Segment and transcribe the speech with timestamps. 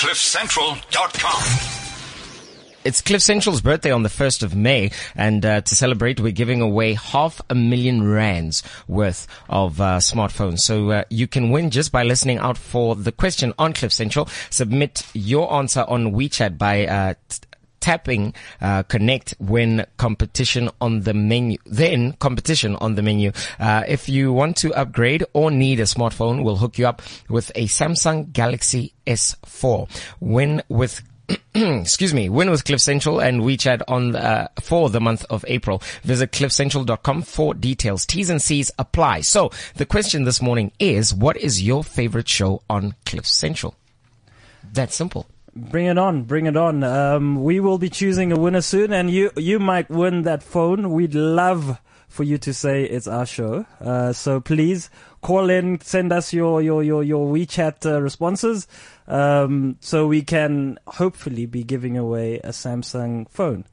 [0.00, 1.42] CliffCentral.com.
[2.86, 6.62] It's Cliff Central's birthday on the 1st of May, and uh, to celebrate, we're giving
[6.62, 10.60] away half a million rands worth of uh, smartphones.
[10.60, 14.26] So uh, you can win just by listening out for the question on Cliff Central.
[14.48, 17.12] Submit your answer on WeChat by uh,
[17.80, 24.08] tapping uh, connect when competition on the menu then competition on the menu uh, if
[24.08, 28.32] you want to upgrade or need a smartphone we'll hook you up with a samsung
[28.32, 29.88] galaxy s4
[30.20, 31.02] win with
[31.54, 35.82] excuse me, win with Cliff Central and WeChat on uh, for the month of April.
[36.02, 38.06] Visit cliffcentral.com for details.
[38.06, 39.22] T's and C's apply.
[39.22, 43.74] So the question this morning is, what is your favorite show on Cliff Central?
[44.72, 45.26] That's simple.
[45.68, 46.82] Bring it on, bring it on.
[46.82, 50.90] Um, we will be choosing a winner soon, and you you might win that phone.
[50.90, 51.78] We'd love
[52.08, 53.66] for you to say it's our show.
[53.78, 54.88] Uh, so please
[55.20, 58.66] call in, send us your your your your WeChat uh, responses,
[59.06, 63.64] um, so we can hopefully be giving away a Samsung phone.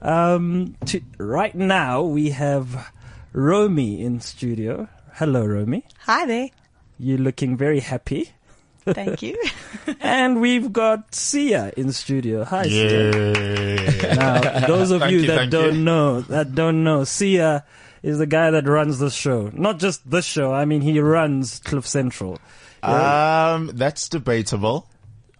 [0.00, 2.90] Um, to, right now we have
[3.34, 4.88] Romy in studio.
[5.14, 5.84] Hello, Romy.
[6.00, 6.48] Hi there.
[6.98, 8.30] You're looking very happy.
[8.86, 9.40] Thank you.
[10.00, 12.44] and we've got Sia in studio.
[12.44, 13.32] Hi, Sia.
[13.32, 14.14] Yeah.
[14.14, 15.80] Now, those of you you, that don't you.
[15.80, 17.64] know, that don't know, Sia
[18.02, 19.50] is the guy that runs the show.
[19.52, 20.52] Not just this show.
[20.52, 22.38] I mean, he runs Cliff Central.
[22.82, 24.88] Um, that's debatable.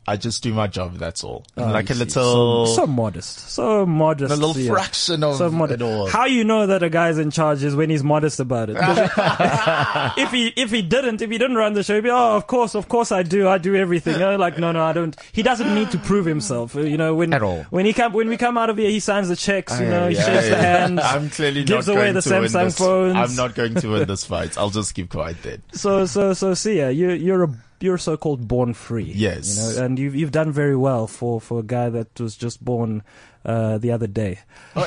[0.06, 0.96] I just do my job.
[0.98, 1.44] That's all.
[1.56, 2.00] Oh, like a see.
[2.00, 4.70] little, so, so modest, so modest, a little Sia.
[4.70, 5.80] fraction of so modest.
[5.80, 6.06] it all.
[6.08, 8.76] How you know that a guy's in charge is when he's modest about it.
[10.18, 12.46] if he if he didn't, if he didn't run the show, he'd be oh, of
[12.46, 14.20] course, of course, I do, I do everything.
[14.22, 15.16] Oh, like no, no, I don't.
[15.32, 16.76] He doesn't need to prove himself.
[16.76, 17.62] uh, You know, when At all.
[17.70, 19.78] when he come when we come out of here, he signs the checks.
[19.80, 21.00] You know, he Yeah, shakes the hands.
[21.04, 22.78] I'm clearly gives not away going the to win Samsung this.
[22.78, 23.16] phones.
[23.16, 24.58] I'm not going to win this fight.
[24.58, 25.62] I'll just keep quiet then.
[25.72, 29.12] So so so Sia, you you're a you're so-called born free.
[29.14, 29.56] Yes.
[29.74, 32.64] You know, and you've you've done very well for for a guy that was just
[32.64, 33.02] born
[33.44, 34.38] uh, the other day.
[34.74, 34.84] Um,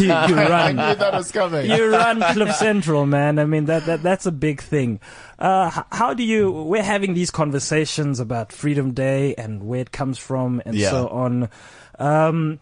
[0.00, 0.76] you, you I run.
[0.76, 1.70] knew that was coming.
[1.70, 3.38] You run Cliff Central, man.
[3.38, 5.00] I mean that, that that's a big thing.
[5.38, 6.50] Uh, how do you?
[6.50, 10.90] We're having these conversations about Freedom Day and where it comes from and Yeah.
[10.90, 11.48] so on.
[11.98, 12.60] Um,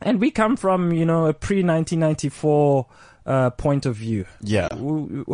[0.00, 2.86] and we come from you know a pre 1994
[3.26, 4.26] uh, point of view.
[4.42, 4.68] Yeah.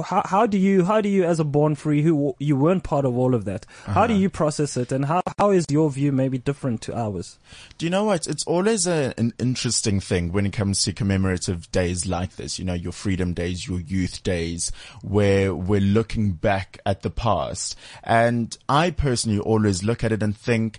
[0.05, 3.05] How, how do you how do you as a born free who you weren't part
[3.05, 3.67] of all of that?
[3.85, 4.07] How Uh-huh.
[4.09, 7.39] do you process it, and how how is your view maybe different to ours?
[7.79, 8.27] Do you know what?
[8.27, 12.59] It's always a, an interesting thing when it comes to commemorative days like this.
[12.59, 14.71] You know, your freedom days, your youth days,
[15.03, 17.77] where we're looking back at the past.
[18.05, 20.79] And I personally always look at it and think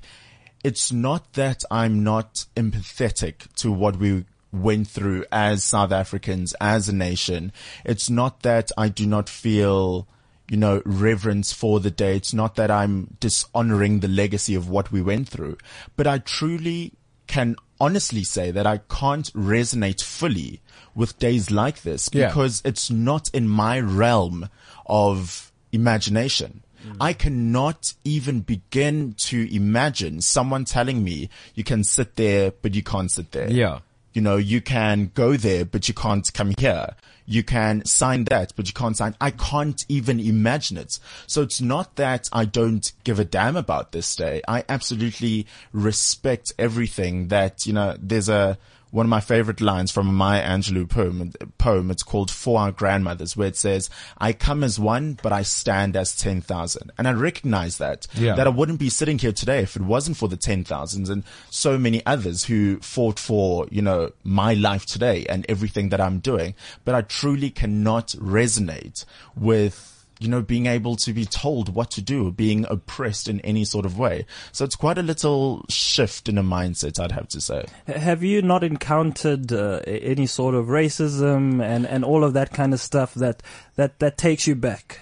[0.63, 6.89] it's not that I'm not empathetic to what we went through as South Africans, as
[6.89, 7.51] a nation.
[7.85, 10.07] It's not that I do not feel
[10.49, 12.17] you know, reverence for the day.
[12.17, 15.55] It's not that I'm dishonoring the legacy of what we went through,
[15.95, 16.91] but I truly
[17.27, 20.59] can honestly say that I can't resonate fully
[20.93, 22.27] with days like this Yeah.
[22.27, 24.49] because it's not in my realm
[24.85, 26.63] of imagination.
[26.85, 26.97] Mm.
[26.99, 32.83] I cannot even begin to imagine someone telling me you can sit there, but you
[32.83, 33.49] can't sit there.
[33.49, 33.79] Yeah.
[34.13, 36.95] You know, you can go there, but you can't come here.
[37.25, 39.15] You can sign that, but you can't sign.
[39.21, 40.99] I can't even imagine it.
[41.27, 44.41] So it's not that I don't give a damn about this day.
[44.47, 48.57] I absolutely respect everything that, you know, there's a,
[48.91, 51.89] one of my favorite lines from a Maya Angelou poem, poem.
[51.91, 55.95] It's called For Our Grandmothers, where it says, I come as one, but I stand
[55.95, 56.91] as 10,000.
[56.97, 58.35] And I recognize that, Yeah.
[58.35, 61.77] that I wouldn't be sitting here today if it wasn't for the 10,000s and so
[61.77, 66.53] many others who fought for, you know, my life today and everything that I'm doing.
[66.85, 69.90] But I truly cannot resonate with
[70.21, 73.85] you know, being able to be told what to do, being oppressed in any sort
[73.85, 74.25] of way.
[74.51, 77.65] So it's quite a little shift in a mindset, I'd have to say.
[77.87, 82.73] Have you not encountered uh, any sort of racism and, and all of that kind
[82.73, 83.41] of stuff that,
[83.75, 84.99] that, that takes you back?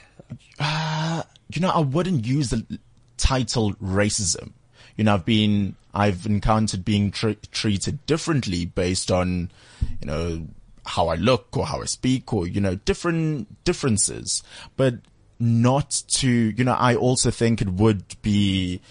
[0.60, 2.80] you know, I wouldn't use the
[3.18, 4.54] title racism.
[4.96, 9.52] You know, I've been, I've encountered being tr- treated differently based on,
[10.00, 10.48] you know,
[10.86, 14.44] how I look or how I speak or, you know, different differences,
[14.76, 14.96] but
[15.40, 18.82] not to, you know, I also think it would be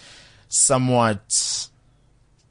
[0.49, 1.69] somewhat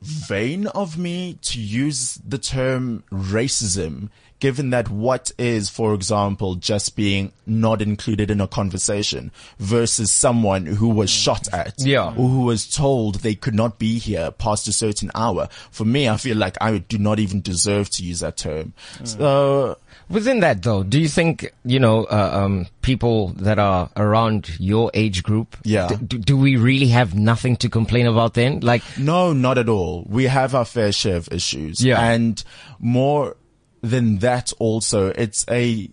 [0.01, 4.09] vain of me to use the term racism
[4.39, 10.65] given that what is, for example, just being not included in a conversation versus someone
[10.65, 12.09] who was shot at Yeah.
[12.09, 15.47] or who was told they could not be here past a certain hour.
[15.71, 18.73] For me, I feel like I do not even deserve to use that term.
[19.03, 19.77] So,
[20.09, 24.89] Within that, though, do you think you know uh, um, people that are around your
[24.93, 25.57] age group?
[25.65, 25.87] Yeah.
[25.89, 28.61] d- Do, do we really have nothing to complain about then?
[28.61, 30.05] Like, No, not at all.
[30.07, 31.83] We have our fair share of issues.
[31.83, 31.99] Yeah.
[32.01, 32.41] And
[32.79, 33.35] more
[33.81, 35.89] than that also, it's a,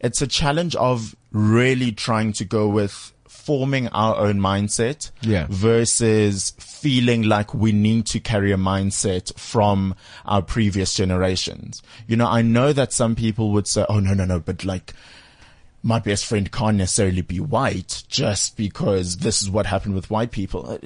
[0.00, 5.46] it's a challenge of really trying to go with forming our own mindset Yeah.
[5.50, 11.82] versus feeling like we need to carry a mindset from our previous generations.
[12.06, 14.94] You know, I know that some people would say, oh, no, no, no, but like,
[15.82, 20.30] my best friend can't necessarily be white just because this is what happened with white
[20.30, 20.78] people.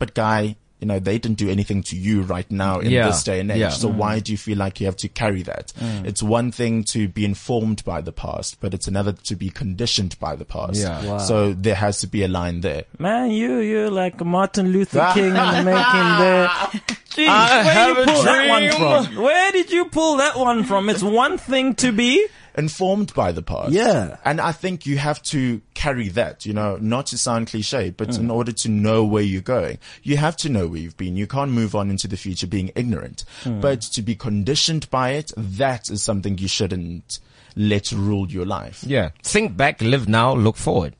[0.00, 3.22] But guy, you know, they didn't do anything to you right now in Yeah, this
[3.22, 3.58] day and age.
[3.58, 3.68] yeah.
[3.68, 4.24] So why mm.
[4.24, 5.72] do you feel like you have to carry that?
[5.78, 6.06] Mm.
[6.06, 10.18] It's one thing to be informed by the past, but it's another to be conditioned
[10.18, 10.80] by the past.
[10.80, 11.04] Yeah.
[11.04, 11.18] Wow.
[11.18, 12.84] So there has to be a line there.
[12.98, 16.48] Man, you you're like Martin Luther King in the making there.
[17.10, 18.70] Jeez, I where have you a pull that one
[19.06, 19.22] from?
[19.22, 20.88] Where did you pull that one from?
[20.88, 22.26] It's one thing to be.
[22.60, 23.72] Informed by the past.
[23.72, 24.16] Yeah.
[24.24, 28.10] And I think you have to carry that, you know, not to sound cliche, but
[28.10, 28.18] Mm.
[28.20, 31.16] in order to know where you're going, you have to know where you've been.
[31.16, 33.60] You can't move on into the future being ignorant, Mm.
[33.60, 37.18] but to be conditioned by it, that is something you shouldn't
[37.56, 38.84] let rule your life.
[38.86, 40.94] yeah, think back, live now, look forward.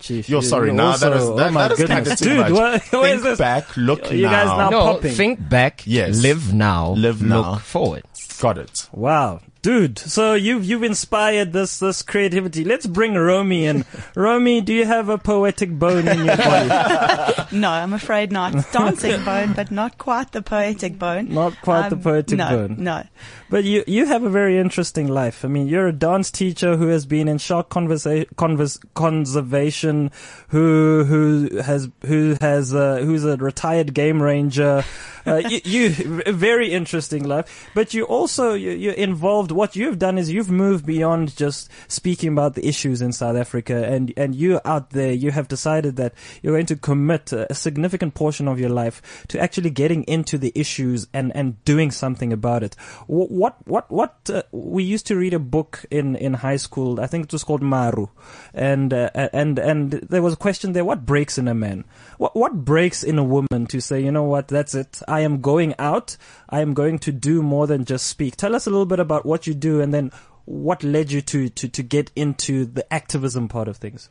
[0.00, 2.20] Chief, You're sorry, now also- that is, oh that, my that is kind goodness.
[2.20, 2.50] of too Dude, much.
[2.52, 3.38] what- what Think is this?
[3.38, 4.30] back, look You now.
[4.32, 5.14] guys now- No, popping.
[5.14, 6.18] think back, Yes.
[6.18, 8.02] live now, Live now, look forward.
[8.40, 8.88] Got it.
[8.92, 9.40] Wow.
[9.64, 12.64] Dude, so you've you've inspired this this creativity.
[12.64, 13.86] Let's bring Romy in.
[14.14, 17.32] Romy, do you have a poetic bone in your body?
[17.52, 18.52] No, I'm afraid not.
[18.72, 21.32] Dancing bone, but not quite the poetic bone.
[21.32, 22.76] Not quite the Um, poetic no, bone.
[22.78, 23.04] No.
[23.48, 25.46] But you you have a very interesting life.
[25.46, 30.10] I mean, you're a dance teacher who has been in shark conversa- convers- conservation,
[30.48, 34.84] who who has who has uh, who's a retired game ranger.
[35.26, 35.88] Uh, you, you
[36.32, 37.70] very interesting life.
[37.74, 39.50] But you also you, you're involved.
[39.50, 43.86] What you've done is you've moved beyond just speaking about the issues in South Africa,
[43.86, 47.54] and and you out there you have decided that you're going to commit a, a
[47.54, 52.32] significant portion of your life to actually getting into the issues and and doing something
[52.32, 52.74] about it.
[53.06, 57.00] What what what uh, we used to read a book in in high school.
[57.00, 58.08] I think it was called Maru,
[58.52, 61.84] and uh, and and there was a question there: What breaks in a man?
[62.18, 65.00] What what breaks in a woman to say, you know what, that's it.
[65.14, 66.16] I am going out.
[66.48, 68.36] I am going to do more than just speak.
[68.36, 70.10] Tell us a little bit about what you do, and then
[70.44, 74.08] what led you to to to get into the activism part of things.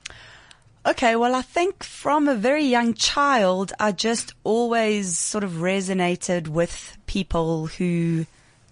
[0.86, 6.48] Okay, well, I think from a very young child, I just always sort of resonated
[6.50, 8.26] with people who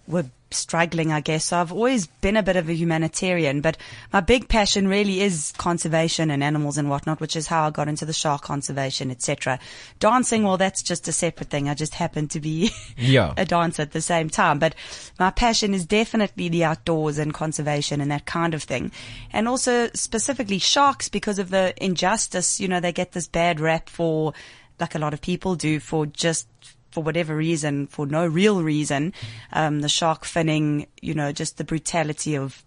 [0.06, 1.46] were struggling, I guess.
[1.46, 3.76] So I've always been a bit of a humanitarian, but
[4.12, 7.88] my big passion really is conservation and animals and whatnot, which is how I got
[7.88, 9.58] into the shark conservation, etc.
[9.98, 11.68] Dancing, well, that's just a separate thing.
[11.68, 13.34] I just happen to be Yeah.
[13.36, 14.58] a dancer at the same time.
[14.58, 14.74] But
[15.18, 18.92] my passion is definitely the outdoors and conservation and that kind of thing.
[19.32, 22.60] And also specifically sharks because of the injustice.
[22.60, 24.32] You know, they get this bad rap for,
[24.80, 26.48] like a lot of people do, for just
[26.92, 29.12] for whatever reason, for no real reason.
[29.52, 32.62] Um, the shark finning, you know, just the brutality of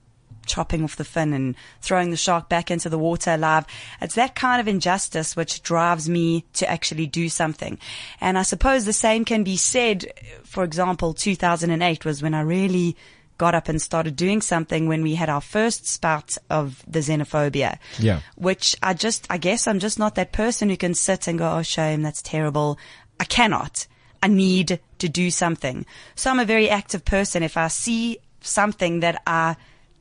[0.45, 3.65] chopping off the fin and throwing the shark back into the water alive.
[4.01, 7.79] It's that kind of injustice which drives me to actually do something.
[8.21, 10.05] And I suppose the same can be said,
[10.43, 12.95] for example, 2008 was when I really
[13.37, 17.77] got up and started doing something when we had our first spout of the xenophobia.
[17.99, 18.21] Yeah.
[18.35, 21.57] Which I just, I guess I'm just not that person who can sit and go,
[21.57, 22.79] oh shame, that's terrible.
[23.19, 23.87] I cannot.
[24.25, 25.85] I need to do something.
[26.15, 27.43] So I'm a very active person.
[27.43, 29.55] If I see something that I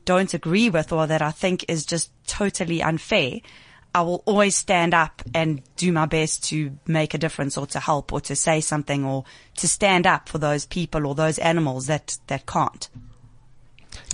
[0.05, 3.41] don't agree with or that I think is just totally unfair,
[3.93, 7.79] I will always stand up and do my best to make a difference or to
[7.79, 9.25] help or to say something or
[9.57, 12.89] to stand up for those people or those animals that, that can't.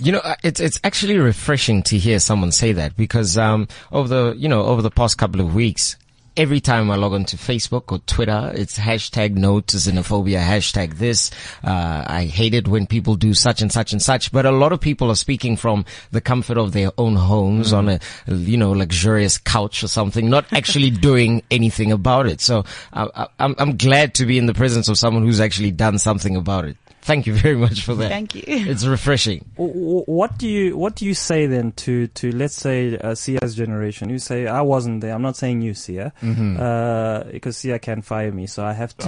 [0.02, 4.08] You know, uh, it's it's actually refreshing to hear someone say that because um, over
[4.08, 5.96] the you know over the past couple of weeks,
[6.36, 11.30] every time I log onto Facebook or Twitter, it's hashtag no to xenophobia, hashtag this.
[11.62, 14.32] Uh, I hate it when people do such and such and such.
[14.32, 17.88] But a lot of people are speaking from the comfort of their own homes on
[17.88, 22.40] a you know luxurious couch or something, not actually doing anything about it.
[22.40, 25.70] So uh, I, I'm I'm glad to be in the presence of someone who's actually
[25.70, 26.76] done something about it.
[27.04, 28.08] Thank you very much for that.
[28.10, 28.44] Thank you.
[28.46, 29.44] It's refreshing.
[29.56, 33.16] W- w- What do you what do you say then to to let's say uh,
[33.16, 34.08] Sia's generation?
[34.08, 35.12] You say I wasn't there.
[35.12, 39.06] I'm not saying you, Sia, uh, because Sia can fire me, so I have to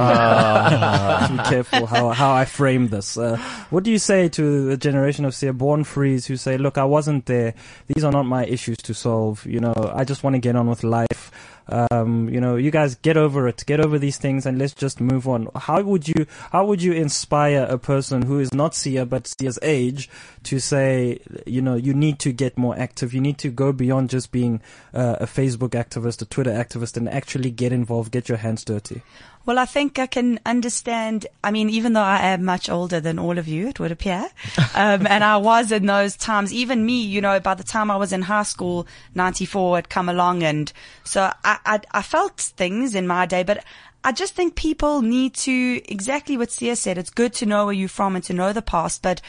[1.30, 3.16] be careful how how I frame this.
[3.16, 3.36] Uh,
[3.70, 6.84] what do you say to the generation of Sia born frees who say, "Look, I
[6.84, 7.54] wasn't there.
[7.86, 9.46] These are not my issues to solve.
[9.46, 11.30] You know, I just want to get on with life."
[11.68, 15.00] Um, you know, you guys get over it, get over these things, and let's just
[15.00, 15.49] move on.
[15.54, 19.59] How would you, how would you inspire a person who is not Sia but Sia's
[19.62, 20.11] age
[20.44, 23.14] to say, you know, you need to get more active.
[23.14, 24.61] You need to go beyond just being
[24.92, 29.02] uh, a Facebook activist, a Twitter activist, and actually get involved, get your hands dirty.
[29.46, 31.26] Well, I think I can understand.
[31.42, 34.28] I mean, even though I am much older than all of you, it would appear,
[34.74, 36.52] um, and I was in those times.
[36.52, 40.08] Even me, you know, by the time I was in high school, '94 had come
[40.08, 40.72] along, and
[41.04, 43.64] so I, I, I felt things in my day, but.
[44.06, 47.72] I just think people need to, exactly what Sia said, it's good to know where
[47.72, 49.22] you're from and to know the past, but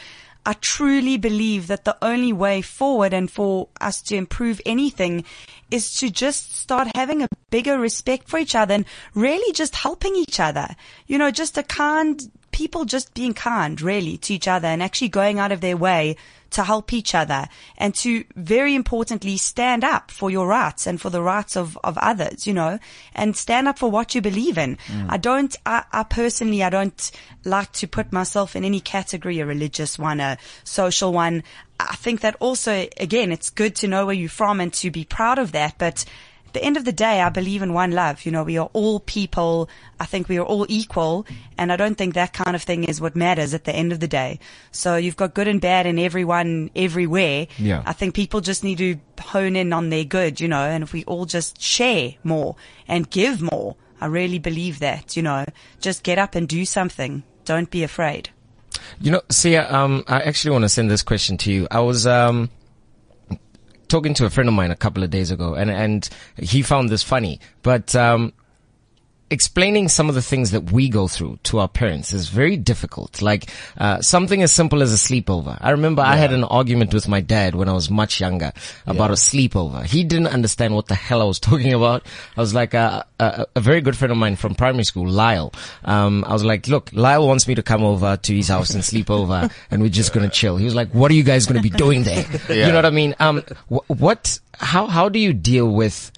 [0.46, 5.24] I truly believe that the only way forward and for us to improve anything
[5.72, 10.14] is to just start having a bigger respect for each other and really just helping
[10.14, 10.68] each other.
[11.08, 15.08] You know, just a kind, people just being kind really to each other and actually
[15.08, 16.16] going out of their way
[16.50, 21.10] to help each other and to very importantly stand up for your rights and for
[21.10, 22.78] the rights of, of others, you know,
[23.14, 24.76] and stand up for what you believe in.
[24.86, 25.06] Mm.
[25.08, 27.10] I don't, I, I personally, I don't
[27.44, 31.42] like to put myself in any category, a religious one, a social one.
[31.78, 35.04] I think that also, again, it's good to know where you're from and to be
[35.04, 36.04] proud of that, but
[36.56, 38.24] the end of the day, I believe in one love.
[38.24, 39.68] You know, we are all people.
[40.00, 41.26] I think we are all equal.
[41.58, 44.00] And I don't think that kind of thing is what matters at the end of
[44.00, 44.40] the day.
[44.72, 47.46] So you've got good and bad in everyone, everywhere.
[47.58, 47.82] Yeah.
[47.84, 50.94] I think people just need to hone in on their good, you know, and if
[50.94, 52.56] we all just share more
[52.88, 55.44] and give more, I really believe that, you know,
[55.80, 57.22] just get up and do something.
[57.44, 58.30] Don't be afraid.
[58.98, 61.68] You know, Sia, um, I actually want to send this question to you.
[61.70, 62.48] I was, um,
[63.88, 66.88] talking to a friend of mine a couple of days ago and, and he found
[66.88, 68.32] this funny, but, um,
[69.30, 73.20] explaining some of the things that we go through to our parents is very difficult.
[73.20, 75.58] Like, uh, something as simple as a sleepover.
[75.60, 78.52] I remember I had an argument with my dad when I was much younger
[78.86, 79.84] about a sleepover.
[79.84, 82.06] He didn't understand what the hell I was talking about.
[82.36, 85.52] I was like, uh, a, a very good friend of mine from primary school, Lyle.
[85.84, 88.84] Um, I was like, look, Lyle wants me to come over to his house and
[88.84, 90.56] sleep over and we're just gonna chill.
[90.56, 92.24] He was like, what are you guys gonna be doing there?
[92.48, 93.14] You know what I mean?
[93.18, 96.12] Um, wh- what, how, how do you deal with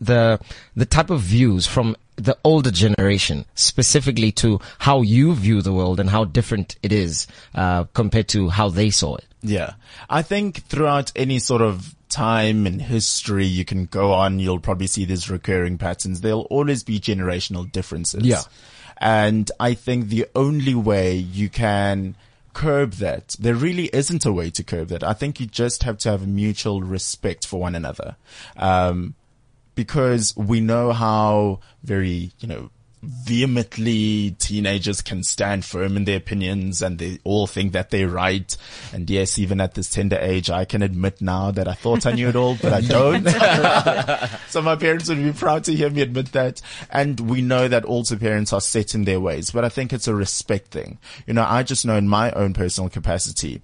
[0.00, 0.40] the
[0.76, 6.00] the type of views from the older generation, specifically to how you view the world
[6.00, 9.26] and how different it is uh, compared to how they saw it.
[9.42, 9.74] Yeah.
[10.08, 14.86] I think throughout any sort of time and history you can go on, you'll probably
[14.86, 16.20] see these recurring patterns.
[16.20, 18.24] There'll always be generational differences.
[18.24, 18.42] Yeah.
[18.98, 22.16] And I think the only way you can
[22.54, 25.02] curb that, there really isn't a way to curb that.
[25.02, 28.16] I think you just have to have mutual respect for one another.
[28.56, 29.14] Um,
[29.74, 32.70] because we know how very, you know,
[33.04, 38.56] vehemently teenagers can stand firm in their opinions and they all think that they're right.
[38.92, 42.12] And yes, even at this tender age, I can admit now that I thought I
[42.12, 43.28] knew it all, but I don't.
[44.48, 46.60] so my parents would be proud to hear me admit that.
[46.90, 50.08] And we know that also parents are set in their ways, but I think it's
[50.08, 50.98] a respect thing.
[51.26, 53.62] You know, I just know in my own personal capacity,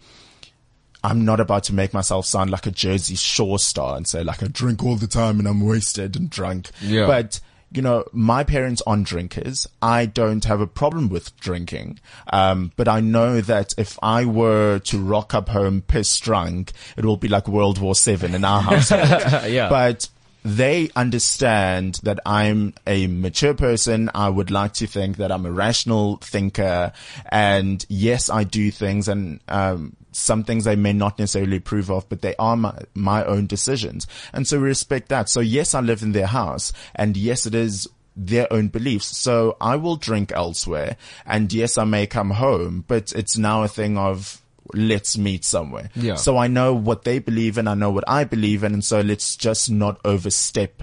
[1.03, 4.43] I'm not about to make myself sound like a Jersey Shore star and say like
[4.43, 6.71] I drink all the time and I'm wasted and drunk.
[6.81, 7.07] Yeah.
[7.07, 7.41] But
[7.73, 9.69] you know, my parents aren't drinkers.
[9.81, 12.01] I don't have a problem with drinking.
[12.33, 17.05] Um, but I know that if I were to rock up home pissed drunk, it
[17.05, 19.01] will be like World War Seven in our household.
[19.51, 19.69] Yeah.
[19.69, 20.09] But
[20.45, 24.11] they understand that I'm a mature person.
[24.15, 26.93] I would like to think that I'm a rational thinker.
[27.31, 32.09] And yes, I do things and, um, some things I may not necessarily approve of,
[32.09, 34.07] but they are my, my own decisions.
[34.33, 35.29] And so we respect that.
[35.29, 39.17] So yes, I live in their house and yes, it is their own beliefs.
[39.17, 43.69] So I will drink elsewhere and yes, I may come home, but it's now a
[43.69, 44.43] thing of
[44.75, 45.91] let's meet somewhere.
[45.95, 46.15] Yeah.
[46.15, 47.69] So I know what they believe in.
[47.69, 48.73] I know what I believe in.
[48.73, 50.83] And so let's just not overstep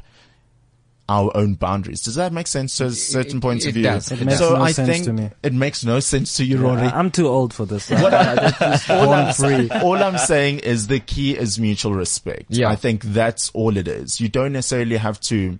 [1.10, 2.02] our own boundaries.
[2.02, 3.84] Does that make sense to certain it- points it of view?
[3.84, 4.12] does.
[4.12, 5.30] It makes so no I sense think to me.
[5.42, 6.82] it makes no sense to you, Rory.
[6.82, 7.90] I- I'm too old for this.
[7.90, 9.70] What I- all, I'm, free.
[9.70, 12.46] all I'm saying is the key is mutual respect.
[12.50, 12.70] Yeah.
[12.70, 14.20] I think that's all it is.
[14.20, 15.58] You don't necessarily have to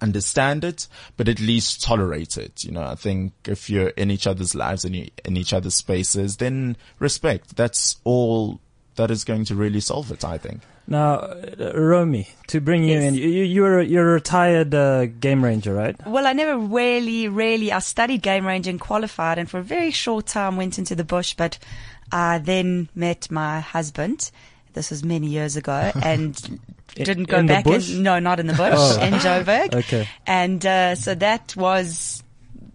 [0.00, 2.64] understand it, but at least tolerate it.
[2.64, 5.74] You know, I think if you're in each other's lives and you in each other's
[5.76, 7.56] spaces, then respect.
[7.56, 8.60] That's all
[8.96, 10.60] that is going to really solve it, I think.
[10.88, 13.04] Now, uh, Romy, to bring you Yes.
[13.04, 15.96] in, you, you- you're a, you're a retired uh, game ranger, right?
[16.06, 20.26] Well, I never really, really, I studied game ranging, qualified, and for a very short
[20.26, 21.58] time went into the bush, but
[22.10, 24.30] I then met my husband.
[24.74, 26.34] This was many years ago and
[26.94, 27.66] didn't go in back.
[27.66, 29.00] In, no, not in the bush, Oh.
[29.00, 29.74] in Joburg.
[29.82, 30.08] Okay.
[30.26, 32.21] And, uh, so that was,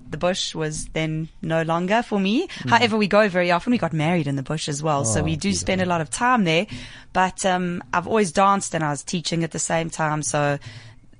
[0.09, 2.47] the bush was then no longer for me.
[2.67, 3.71] However, we go very often.
[3.71, 5.05] We got married in the bush as well.
[5.05, 5.19] so.
[5.19, 6.67] Oh, we do spend a lot of time there,
[7.13, 10.21] but, um, I've always danced and I was teaching at the same time.
[10.23, 10.59] So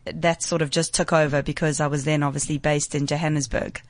[0.05, 3.81] that sort of just took over because I was then obviously based in Johannesburg.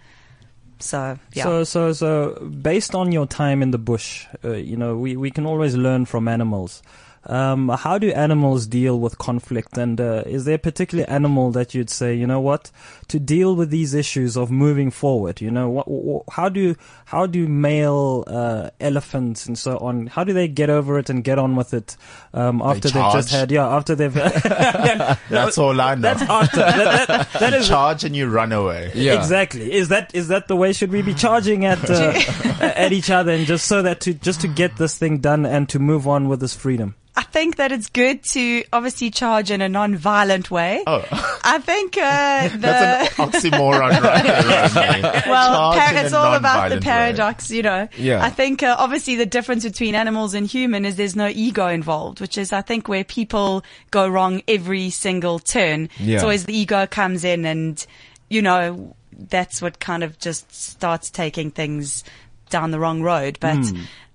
[0.80, 1.44] So, yeah.
[1.44, 5.32] So, so, so, based on your time in the bush, uh, you know, we, we
[5.32, 6.84] can always learn from animals.
[7.28, 9.78] Um, how do animals deal with conflict?
[9.78, 12.72] And uh, is there a particular animal that you'd say, you know what,
[13.10, 15.42] to deal with these issues of moving forward?
[15.42, 20.08] You know, what, wh- how do how do male uh, elephants and so on?
[20.08, 21.98] How do they get over it and get on with it
[22.34, 23.52] um, after they've just had?
[23.52, 24.16] Yeah, after they've.
[24.16, 26.02] yeah, That's all I know.
[26.02, 26.58] That's after.
[26.58, 28.92] That, that, that you is charge and you run away.
[28.96, 29.14] Yeah.
[29.14, 29.72] Exactly.
[29.74, 30.72] Is that is that the way?
[30.74, 32.14] Should we be charging at uh,
[32.62, 35.68] at each other and just so that to just to get this thing done and
[35.70, 36.96] to move on with this freedom?
[37.18, 40.84] I think that it's good to obviously charge in a non-violent way.
[40.86, 41.04] Oh,
[41.44, 46.76] I think uh, the that's an oxymoron right there, well, par- it's all about the
[46.76, 46.92] non-violent way.
[46.92, 47.88] paradox, you know.
[47.98, 48.24] Yeah.
[48.24, 52.22] I think uh, obviously the difference between animals and human is there's no ego involved,
[52.22, 55.90] which is I think where people go wrong every single turn.
[55.98, 56.16] Yeah.
[56.16, 57.84] It's always the ego comes in and,
[58.30, 62.04] you know, that's what kind of just starts taking things
[62.52, 63.40] down the wrong road.
[63.42, 63.58] But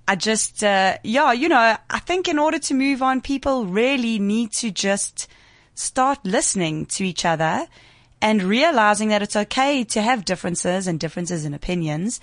[0.08, 4.18] I just, uh, yeah, you know, I think in order to move on, people really
[4.18, 5.28] need to just
[5.74, 7.66] start listening to each other
[8.20, 12.20] and realizing that it's okay to have differences and differences in opinions.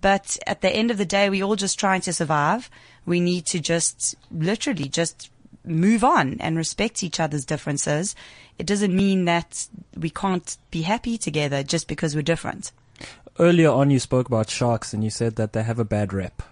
[0.00, 2.70] But at the end of the day, we're all just trying to survive.
[3.06, 5.30] We need to just literally just
[5.64, 8.14] move on and respect each other's differences.
[8.58, 12.72] It doesn't mean that we can't be happy together just because we're different.
[13.38, 16.42] Earlier on, you spoke about sharks and you said that they have a bad rep.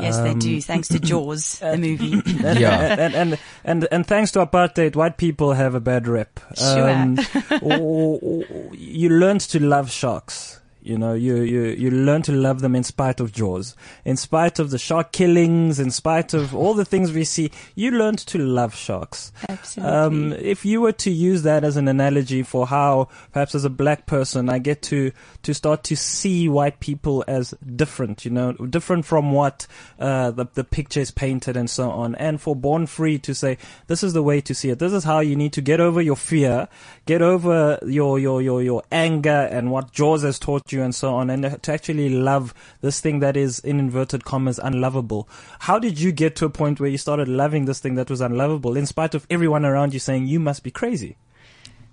[0.00, 2.14] Yes, they Um, do, thanks to Jaws, the movie.
[2.44, 2.96] And, Yeah.
[2.98, 6.40] and, and and and thanks to apartheid, white people have a bad rep.
[6.62, 7.58] Um, Sure.
[7.62, 10.60] o- o- you learned to love sharks.
[10.84, 14.58] You know, you, you, you learn to love them in spite of Jaws, in spite
[14.58, 17.52] of the shark killings, in spite of all the things we see.
[17.76, 19.32] You learned to love sharks.
[19.48, 19.94] Absolutely.
[19.94, 23.70] Um, if you were to use that as an analogy for how, perhaps as a
[23.70, 25.12] black person, I get to,
[25.44, 29.68] to start to see white people as different, you know, different from what,
[30.00, 32.16] uh, the, the picture is painted and so on.
[32.16, 34.80] And for Born Free to say, this is the way to see it.
[34.80, 36.66] This is how you need to get over your fear,
[37.06, 41.16] get over your, your, your, your anger and what Jaws has taught you and so
[41.16, 45.28] on, and to actually love this thing that is, in inverted commas, unlovable.
[45.58, 48.20] How did you get to a point where you started loving this thing that was
[48.20, 51.16] unlovable in spite of everyone around you saying you must be crazy?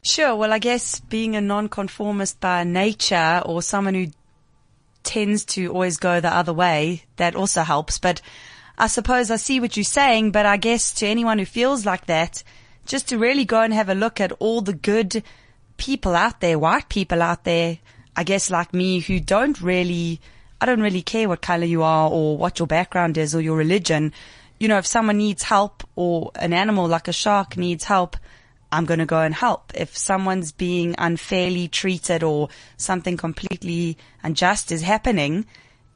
[0.04, 0.36] Sure.
[0.36, 4.08] Well, I guess being a nonconformist by nature or someone who
[5.04, 8.00] tends to always go the other way, that also helps.
[8.00, 8.22] But
[8.78, 12.06] I suppose I see what you're saying, but I guess to anyone who feels like
[12.06, 12.44] that,
[12.86, 15.24] just to really go and have a look at all the good
[15.78, 17.80] people out there, white people out there,
[18.20, 20.20] I guess like me who don't really,
[20.60, 23.56] I don't really care what color you are or what your background is or your
[23.56, 24.12] religion.
[24.60, 28.18] You know, if someone needs help or an animal like a shark needs help,
[28.74, 29.72] I'm going to go and help.
[29.74, 35.46] If someone's being unfairly treated or something completely unjust is happening,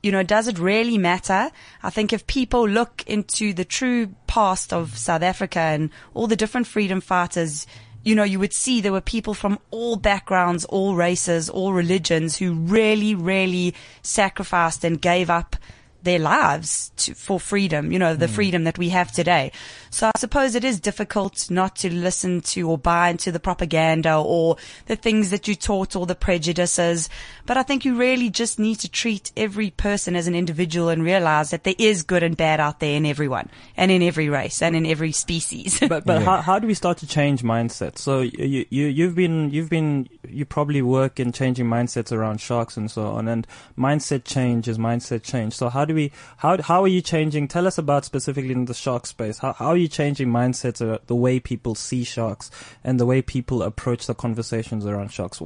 [0.02, 1.52] you know, does it really matter?
[1.84, 6.38] I think if people look into the true past of South Africa and all the
[6.38, 7.68] different freedom fighters,
[8.04, 12.38] you know, you would see there were people from all backgrounds, all races, all religions
[12.38, 15.56] who really, really sacrificed and gave up
[16.04, 18.34] their lives to, for freedom, you know, the hmm.
[18.34, 19.52] freedom that we have today.
[19.90, 24.16] So I suppose it is difficult not to listen to or buy into the propaganda
[24.18, 27.10] or the things that you taught or the prejudices.
[27.46, 31.04] But I think you really just need to treat every person as an individual and
[31.04, 34.62] realize that there is good and bad out there in everyone and in every race
[34.62, 35.80] and in every species.
[35.80, 38.00] But but how how do we start to change mindsets?
[38.00, 42.78] So you you you've been you've been you probably work in changing mindsets around sharks
[42.78, 43.46] and so on, and
[43.78, 45.54] mindset change is mindset change.
[45.54, 47.48] So how do we how how are you changing?
[47.48, 49.40] Tell us about specifically in the shark space.
[49.40, 52.52] How how are you changing mindsets, uh, the way people see sharks
[52.84, 55.42] and the way people approach the conversations around sharks?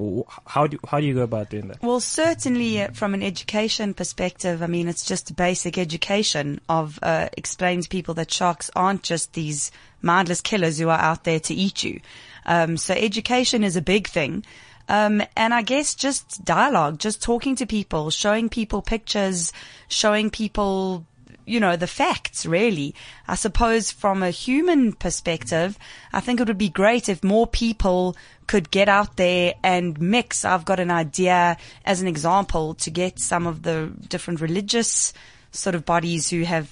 [0.46, 1.82] How do how do you go about doing that?
[1.82, 7.30] Well, certainly uh, from an education perspective, I mean, it's just basic education of uh,
[7.38, 11.54] explaining to people that sharks aren't just these mindless killers who are out there to
[11.54, 12.00] eat you.
[12.46, 14.44] Um, so education is a big thing.
[14.90, 19.52] Um, and I guess just dialogue, just talking to people, showing people pictures,
[19.90, 21.06] showing people
[21.48, 22.94] you know, the facts really.
[23.28, 25.80] I suppose from a human perspective,
[26.12, 30.44] I think it would be great if more people could get out there and mix.
[30.46, 35.14] I've got an idea as an example to get some of the different religious
[35.52, 36.70] sort of bodies who have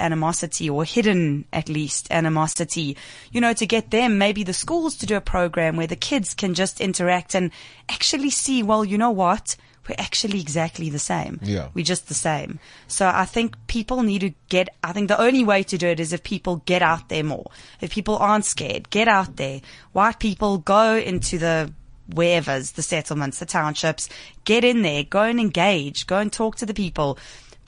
[0.00, 2.96] animosity or hidden at least animosity,
[3.30, 6.34] you know, to get them, maybe the schools to do a program where the kids
[6.34, 7.50] can just interact and
[7.88, 9.56] actually see, well, you know what?
[9.88, 11.40] We're actually exactly the same.
[11.42, 11.68] Yeah.
[11.74, 12.60] We're just the same.
[12.86, 15.98] So I think people need to get, I think the only way to do it
[15.98, 17.50] is if people get out there more.
[17.80, 19.60] If people aren't scared, get out there.
[19.92, 21.72] White people go into the
[22.12, 24.08] wherever's, the settlements, the townships,
[24.44, 27.18] get in there, go and engage, go and talk to the people.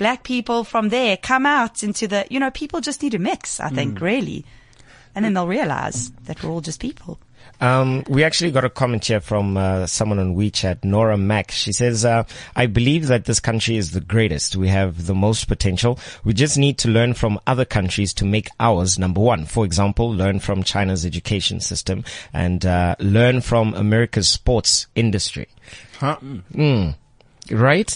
[0.03, 3.61] Black people from there come out into the, you know, people just need to mix,
[3.61, 4.45] I think, really.
[5.15, 7.21] And then they'll realize that we're all just people.
[7.61, 11.53] Um, we actually got a comment here from uh, someone on WeChat, Nora Mack.
[11.53, 12.25] She says, uh,
[12.57, 14.57] "I believe that this country is the greatest.
[14.57, 16.01] We have the most potential.
[16.25, 19.45] We just need to learn from other countries to make ours number one.
[19.45, 25.47] For example, learn from China's education system and uh, learn from America's sports industry.
[26.01, 26.17] Huh?
[26.53, 26.97] Mm.
[27.53, 27.91] Right?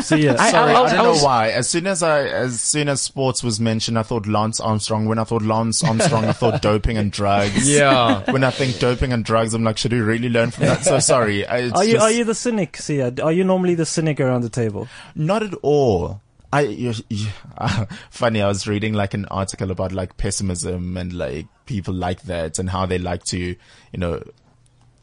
[0.00, 0.36] See ya.
[0.38, 1.50] I- Sorry, I- I, I don't was- know why.
[1.50, 5.06] As soon as I, as soon as sports was mentioned, I thought Lance Armstrong.
[5.06, 7.68] When I thought Lance Armstrong, I thought doping and drugs.
[7.70, 8.30] Yeah.
[8.32, 10.84] When I think doping and drugs, I'm like, should we really learn from that?
[10.84, 11.46] So sorry.
[11.46, 13.12] I- it's Are you just- are you the cynic, Sia?
[13.22, 14.88] Are you normally the cynic around the table?
[15.14, 16.20] Not at all.
[16.54, 21.12] I, you, you, uh, funny, I was reading like an article about like pessimism and
[21.14, 23.56] like people like that and how they like to, you
[23.96, 24.22] know,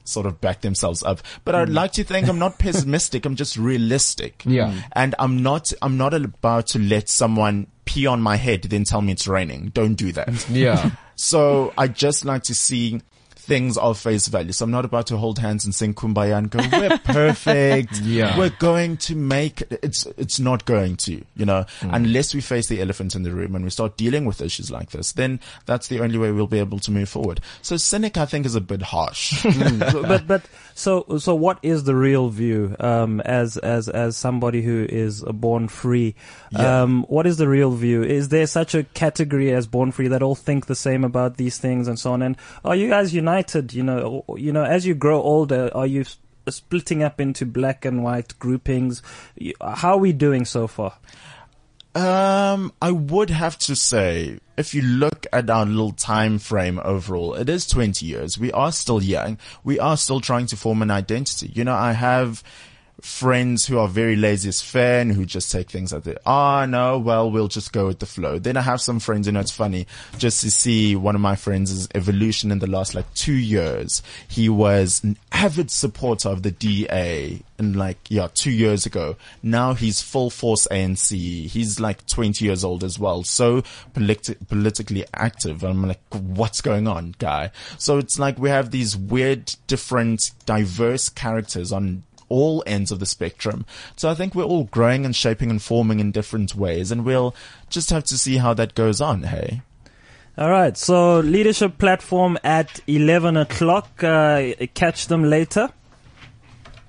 [0.10, 1.22] sort of back themselves up.
[1.46, 1.74] But I'd mm.
[1.76, 3.26] like to think I'm not pessimistic.
[3.26, 4.44] I'm just realistic.
[4.46, 4.72] Yeah.
[4.72, 4.84] Mm.
[4.94, 9.02] And I'm not, I'm not about to let someone pee on my head then tell
[9.02, 9.70] me it's raining.
[9.70, 10.50] Don't do that.
[10.50, 10.92] Yeah.
[11.22, 13.02] So I just like to see
[13.50, 14.52] things of face value.
[14.52, 18.00] So I'm not about to hold hands and sing kumbaya and go, we're perfect.
[18.02, 18.38] Yeah.
[18.38, 19.80] We're going to make it.
[19.82, 23.56] It's, it's not going to, you know, unless we face the elephant in the room
[23.56, 26.60] and we start dealing with issues like this, then that's the only way we'll be
[26.60, 27.42] able to move forward.
[27.64, 29.44] So cynic, I think is a bit harsh.
[29.92, 30.44] but but
[30.76, 35.70] so so what is the real view um, as as as somebody who is born
[35.70, 36.14] free?
[36.52, 36.84] Yeah.
[36.84, 38.04] Um, what is the real view?
[38.04, 41.58] Is there such a category as born free that all think the same about these
[41.58, 42.22] things and so on?
[42.22, 43.39] And are you guys united?
[43.74, 46.06] You know, you know, as you grow older, are you
[46.48, 49.02] splitting up into black and white groupings?
[49.62, 50.94] How are we doing so far?
[51.96, 57.34] Um, I would have to say, if you look at our little time frame overall,
[57.34, 58.38] it is 20 years.
[58.38, 59.40] We are still young.
[59.64, 61.52] We are still trying to form an identity.
[61.54, 62.44] You know, I have
[63.02, 66.68] friends who are very lazy as fan who just take things as they are.
[66.68, 68.40] No, well, we'll just go with the flow.
[68.40, 71.36] Then I have some friends, you know, it's funny just to see one of my
[71.36, 74.02] friends' evolution in the last like two years.
[74.28, 79.18] He was an avid supporter of the DA and like, yeah, two years ago.
[79.44, 81.48] Now he's full force ANC.
[81.48, 83.24] He's like 20 years old as well.
[83.24, 83.62] So
[83.94, 85.64] politi- politically active.
[85.64, 87.52] I'm like, what's going on, guy?
[87.78, 93.06] So it's like we have these weird, different, diverse characters on all ends of the
[93.06, 93.66] spectrum.
[93.96, 97.36] So I think we're all growing and shaping and forming in different ways and we'll
[97.70, 99.62] just have to see how that goes on, hey?
[100.38, 100.78] All right.
[100.78, 104.02] So leadership platform at eleven o'clock.
[104.02, 105.70] Uh, catch them later.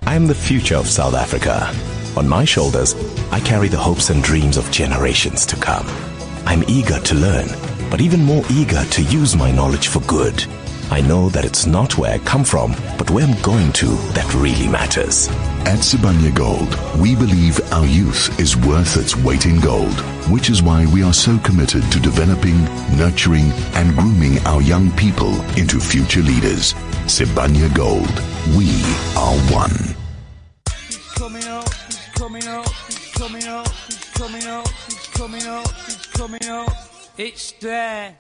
[0.03, 1.69] I am the future of South Africa.
[2.17, 2.95] On my shoulders,
[3.33, 5.87] I carry the hopes and dreams of generations to come.
[6.47, 7.49] I'm eager to learn,
[7.91, 10.45] but even more eager to use my knowledge for good.
[10.93, 14.35] I know that it's not where I come from, but where I'm going to that
[14.35, 15.29] really matters.
[15.65, 20.65] At Sibanye Gold, we believe our youth is worth its weight in gold, which is
[20.65, 22.65] why we are so committed to developing,
[22.99, 26.75] nurturing, and grooming our young people into future leaders.
[27.07, 28.11] Sibanye Gold,
[28.57, 28.69] we
[29.17, 29.95] are one.
[31.15, 36.07] coming up, he's coming up, he's coming up, he's coming up, he's coming up, he's
[36.07, 36.73] coming up.
[37.17, 38.17] It's there.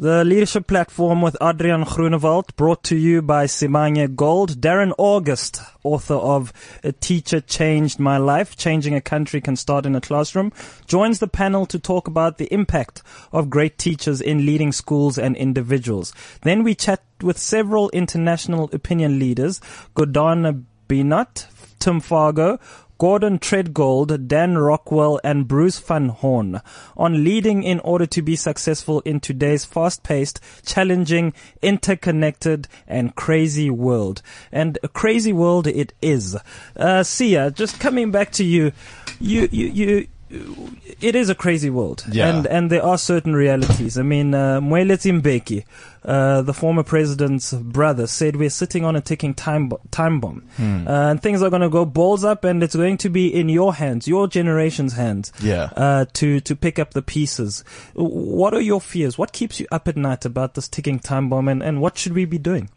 [0.00, 4.60] The leadership platform with Adrian Groenewald brought to you by Sibanye Gold.
[4.60, 6.52] Darren August, author of
[6.84, 10.52] A Teacher Changed My Life, Changing a Country Can Start in a Classroom,
[10.86, 15.36] joins the panel to talk about the impact of great teachers in leading schools and
[15.36, 16.14] individuals.
[16.42, 19.60] Then we chat with several international opinion leaders,
[19.96, 21.48] Gordana Biernat,
[21.80, 22.60] Tim Fargo,
[22.98, 26.60] Gordon Tredgold, Dan Rockwell, and Bruce Van Horn
[26.96, 31.32] on leading in order to be successful in today's fast-paced, challenging,
[31.62, 34.20] interconnected, and crazy world.
[34.50, 36.36] And a crazy world it is.
[36.76, 38.72] Uh, Sia, just coming back to you,
[39.20, 42.28] you, you, you, it is a crazy world, Yeah.
[42.28, 43.96] and and there are certain realities.
[43.98, 45.64] I mean, uh, Moeletsi Mbeki,
[46.04, 50.42] uh, the former president's brother, said we're sitting on a ticking time bo- time bomb,
[50.56, 50.86] Hmm.
[50.86, 53.48] uh, and things are going to go balls up, and it's going to be in
[53.48, 55.70] your hands, your generation's hands, Yeah.
[55.76, 57.64] uh, to to pick up the pieces.
[57.94, 59.16] What are your fears?
[59.18, 62.12] What keeps you up at night about this ticking time bomb, and, and what should
[62.14, 62.68] we be doing?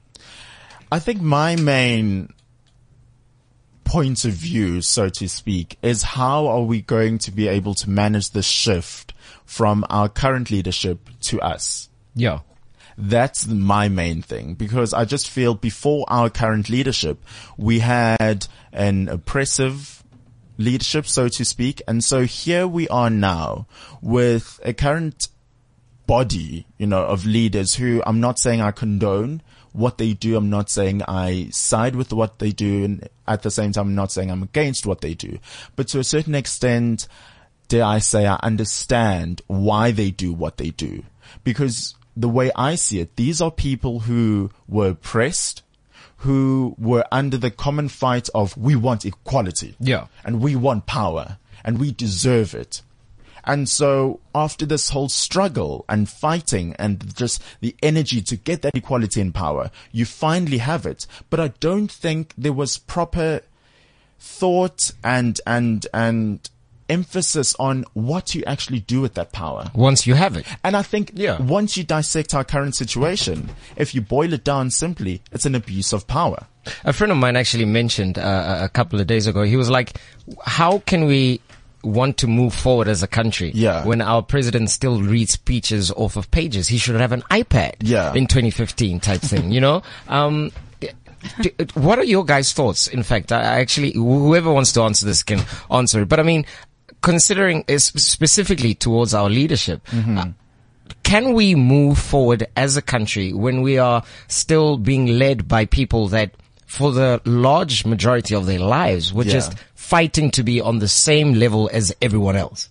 [0.92, 2.34] I think my main
[3.84, 7.90] point of view, so to speak, is how are we going to be able to
[7.90, 9.14] manage the shift
[9.46, 11.90] from our current leadership to us?
[12.16, 12.40] Yeah.
[12.98, 17.24] That's my main thing because I just feel before our current leadership,
[17.58, 20.04] we had an oppressive
[20.58, 21.82] leadership, so to speak.
[21.88, 23.68] And so here we are now
[24.02, 25.30] with a current
[26.06, 29.42] body, you know, of leaders who I'm not saying I condone
[29.74, 30.36] what they do.
[30.36, 32.84] I'm not saying I side with what they do.
[32.86, 35.40] And at the same time, I'm not saying I'm against what they do,
[35.76, 37.08] but to a certain extent,
[37.68, 41.04] dare I say, I understand why they do what they do.
[41.44, 45.64] Because the way I see it, these are people who were oppressed,
[46.18, 49.76] who were under the common fight of we want equality.
[49.80, 50.08] Yeah.
[50.24, 52.82] And we want power and we deserve it.
[53.46, 58.76] And so after this whole struggle and fighting and just the energy to get that
[58.76, 61.08] equality and power, you finally have it.
[61.30, 63.42] But I don't think there was proper
[64.20, 66.50] thought and, and, and
[66.90, 69.72] emphasis on what you actually do with that power.
[69.74, 70.46] Once you have it.
[70.64, 71.42] And I think Yeah.
[71.42, 75.94] once you dissect our current situation, if you boil it down simply, it's an abuse
[75.94, 76.46] of power.
[76.84, 79.42] A friend of mine actually mentioned uh, a couple of days ago.
[79.44, 80.00] He was like,
[80.46, 81.40] "How can we
[81.84, 83.86] want to move forward as a country Yeah.
[83.86, 86.68] when our president still reads speeches off of pages?
[86.68, 88.14] He should have an iPad Yeah.
[88.14, 89.52] in 2015 type thing.
[89.52, 90.52] You know." Um,
[91.76, 92.88] what are your guys' thoughts?
[92.88, 96.10] In fact, I actually, whoever wants to answer this can answer it.
[96.10, 96.46] But I mean,
[97.02, 100.26] considering specifically towards our leadership, uh,
[101.04, 106.08] can we move forward as a country when we are still being led by people
[106.10, 106.32] that
[106.66, 109.32] for the large majority of their lives were Yeah.
[109.34, 109.54] just
[109.92, 112.70] fighting to be on the same level as everyone else?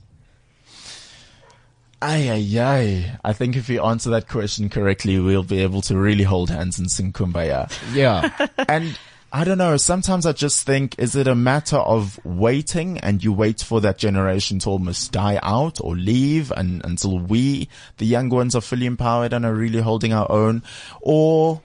[2.01, 3.19] Ay, ay, ay.
[3.23, 6.79] I think if we answer that question correctly, we'll be able to really hold hands
[6.79, 7.71] and sing kumbaya.
[7.93, 8.31] Yeah.
[8.71, 8.99] and
[9.35, 9.77] I don't know.
[9.77, 13.99] Sometimes I just think, is it a matter of waiting and you wait for that
[13.99, 18.87] generation to almost die out or leave and until we, the young ones are fully
[18.87, 20.63] empowered and are really holding our own
[21.03, 21.61] or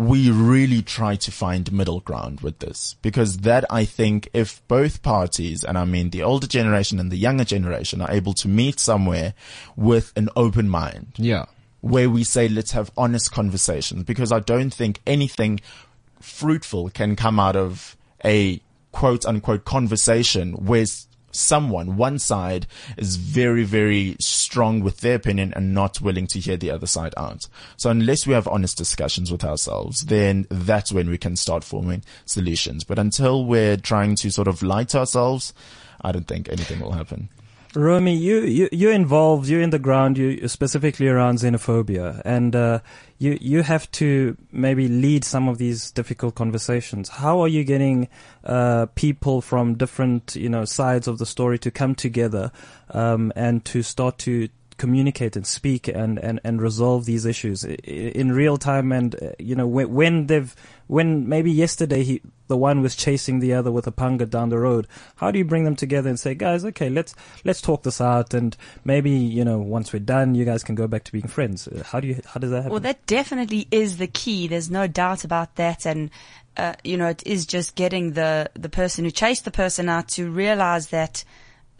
[0.00, 2.96] we really try to find middle ground with this.
[3.02, 7.18] Because that I think if both parties, and I mean the older generation and the
[7.18, 9.34] younger generation are able to meet somewhere
[9.76, 11.44] with an open mind, yeah.
[11.82, 15.60] where we say let's have honest conversations because I don't think anything
[16.18, 18.58] fruitful can come out of a
[18.92, 20.86] quote unquote conversation where
[21.32, 22.66] someone, one side
[22.96, 27.14] is very, very strong with their opinion and not willing to hear the other side
[27.16, 27.46] out.
[27.76, 32.02] So unless we have honest discussions with ourselves, then that's when we can start forming
[32.24, 32.84] solutions.
[32.84, 35.54] But until we're trying to sort of lie to ourselves,
[36.00, 37.28] I don't think anything will happen.
[37.76, 42.80] Romy, you, you, you're involved, you're in the ground, you specifically around xenophobia, and, uh,
[43.18, 47.08] you, you have to maybe lead some of these difficult conversations.
[47.08, 48.08] How are you getting,
[48.42, 52.50] uh, people from different, you know, sides of the story to come together,
[52.90, 54.48] um, and to start to
[54.80, 59.54] communicate and speak and, and, and resolve these issues in real time and, uh, you
[59.54, 60.54] know, when, when they've,
[60.86, 64.58] when maybe yesterday he, the one was chasing the other with a panga down the
[64.58, 64.88] road.
[65.16, 67.14] How do you bring them together and say, guys, okay, let's
[67.44, 70.88] let's talk this out, and maybe you know once we're done, you guys can go
[70.88, 71.68] back to being friends.
[71.68, 72.72] Uh, How do you how does that happen?
[72.72, 74.48] Well, that definitely is the key.
[74.48, 75.86] There's no doubt about that.
[75.86, 76.10] And,
[76.56, 80.08] uh, you know, it is just getting the, the person who chased the person out
[80.16, 81.24] to realize that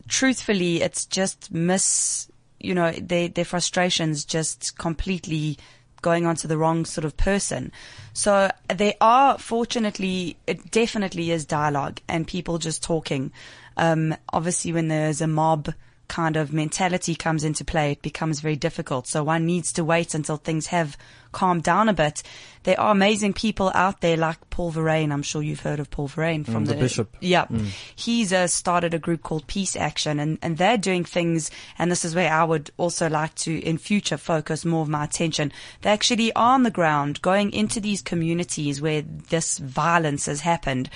[0.07, 2.30] truthfully, it's just miss,
[2.61, 5.59] you know, their, their frustrations just completely
[6.03, 7.73] going onto the wrong sort of person.
[8.13, 13.33] So there are, fortunately, it definitely is dialogue and people just talking.
[13.77, 15.73] Um, obviously when there's a mob
[16.11, 19.07] kind of mentality comes into play, it becomes very difficult.
[19.07, 20.99] So one needs to wait until things have
[21.33, 22.25] calmed down a bit.
[22.65, 25.13] There are amazing people out there like Paul Verryn.
[25.13, 27.17] I'm sure you've heard of Paul Verryn from Mm, the bishop.
[27.21, 27.47] Yeah.
[27.95, 31.51] He's uh, started a group called Peace Action and, and they're doing things.
[31.79, 35.05] And this is where I would also like to in future focus more of my
[35.05, 35.53] attention.
[35.83, 40.91] They actually are on the ground going into these communities where this violence has happened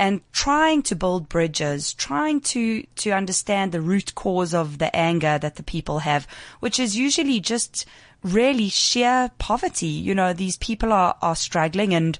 [0.00, 5.38] and trying to build bridges, trying to, to understand the root cause of the anger
[5.38, 6.26] that the people have,
[6.60, 7.84] which is usually just
[8.22, 9.88] really sheer poverty.
[9.88, 12.18] You know, these people are, are struggling and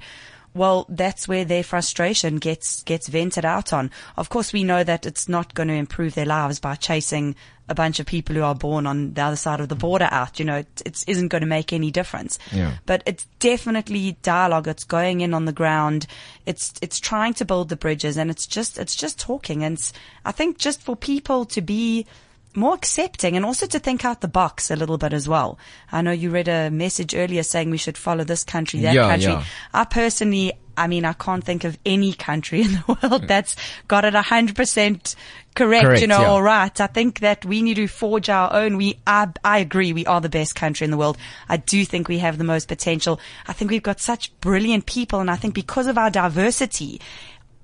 [0.55, 3.91] well, that's where their frustration gets, gets vented out on.
[4.17, 7.37] Of course, we know that it's not going to improve their lives by chasing
[7.69, 10.41] a bunch of people who are born on the other side of the border out.
[10.41, 12.37] You know, it, it isn't going to make any difference.
[12.51, 12.73] Yeah.
[12.85, 14.67] But it's definitely dialogue.
[14.67, 16.09] It's going in on the ground.
[16.47, 19.63] It's, it's trying to build the bridges and it's just, it's just talking.
[19.63, 19.81] And
[20.25, 22.07] I think just for people to be,
[22.55, 25.59] more accepting and also to think out the box a little bit as well.
[25.93, 29.09] I know you read a message earlier saying we should follow this country, that Yeah,
[29.09, 29.33] country.
[29.33, 29.45] yeah.
[29.73, 33.55] I personally, I mean, I can't think of any country in the world that's
[33.87, 35.15] got it 100%
[35.55, 36.33] correct, Correct, you know, yeah.
[36.33, 36.81] or right.
[36.81, 38.77] I think that we need to forge our own.
[38.77, 41.19] We, I, I agree, we are the best country in the world.
[41.49, 43.21] I do think we have the most potential.
[43.47, 47.01] I think we've got such brilliant people and I think because of our diversity,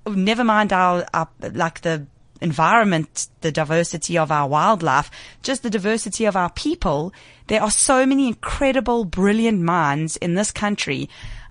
[0.06, 2.06] never mind our, our like the
[2.40, 5.10] environment, the diversity of our wildlife,
[5.42, 7.12] just the diversity of our people.
[7.46, 11.08] There are so many incredible, brilliant minds in this country.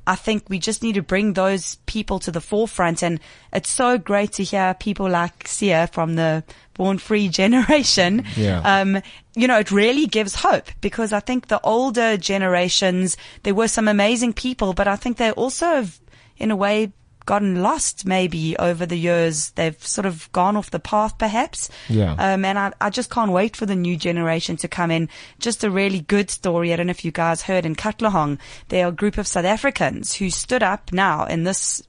[0.07, 3.01] I think we just need to bring those people to the forefront.
[3.01, 3.19] And
[3.51, 6.43] it's so great to hear people like Sia from the
[6.75, 8.25] born free generation.
[8.35, 8.59] Yeah.
[8.59, 9.01] Um,
[9.35, 13.87] you know, it really gives hope because I think the older generations, there were some
[13.87, 15.99] amazing people, but I think they also have,
[16.37, 16.93] in a way,
[17.25, 19.51] gotten lost maybe over the years.
[19.51, 21.69] They've sort of gone off the path perhaps.
[21.89, 22.13] Yeah.
[22.13, 25.09] Um, and I, I just can't wait for the new generation to come in.
[25.39, 26.73] Just a really good story.
[26.73, 29.45] I don't know if you guys heard in Katlehong, there are a group of South
[29.45, 31.81] Africans who stood up now in this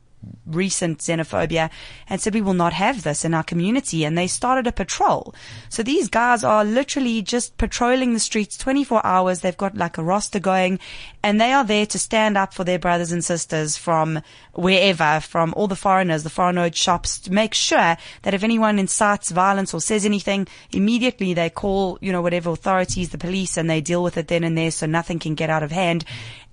[0.46, 1.70] recent xenophobia
[2.08, 5.34] and said we will not have this in our community and they started a patrol.
[5.68, 9.40] So these guys are literally just patrolling the streets 24 hours.
[9.40, 10.78] They've got like a roster going
[11.22, 14.22] and they are there to stand up for their brothers and sisters from
[14.54, 18.78] wherever, from all the foreigners, the foreign owned shops to make sure that if anyone
[18.78, 23.68] incites violence or says anything, immediately they call, you know, whatever authorities, the police and
[23.68, 26.04] they deal with it then and there so nothing can get out of hand.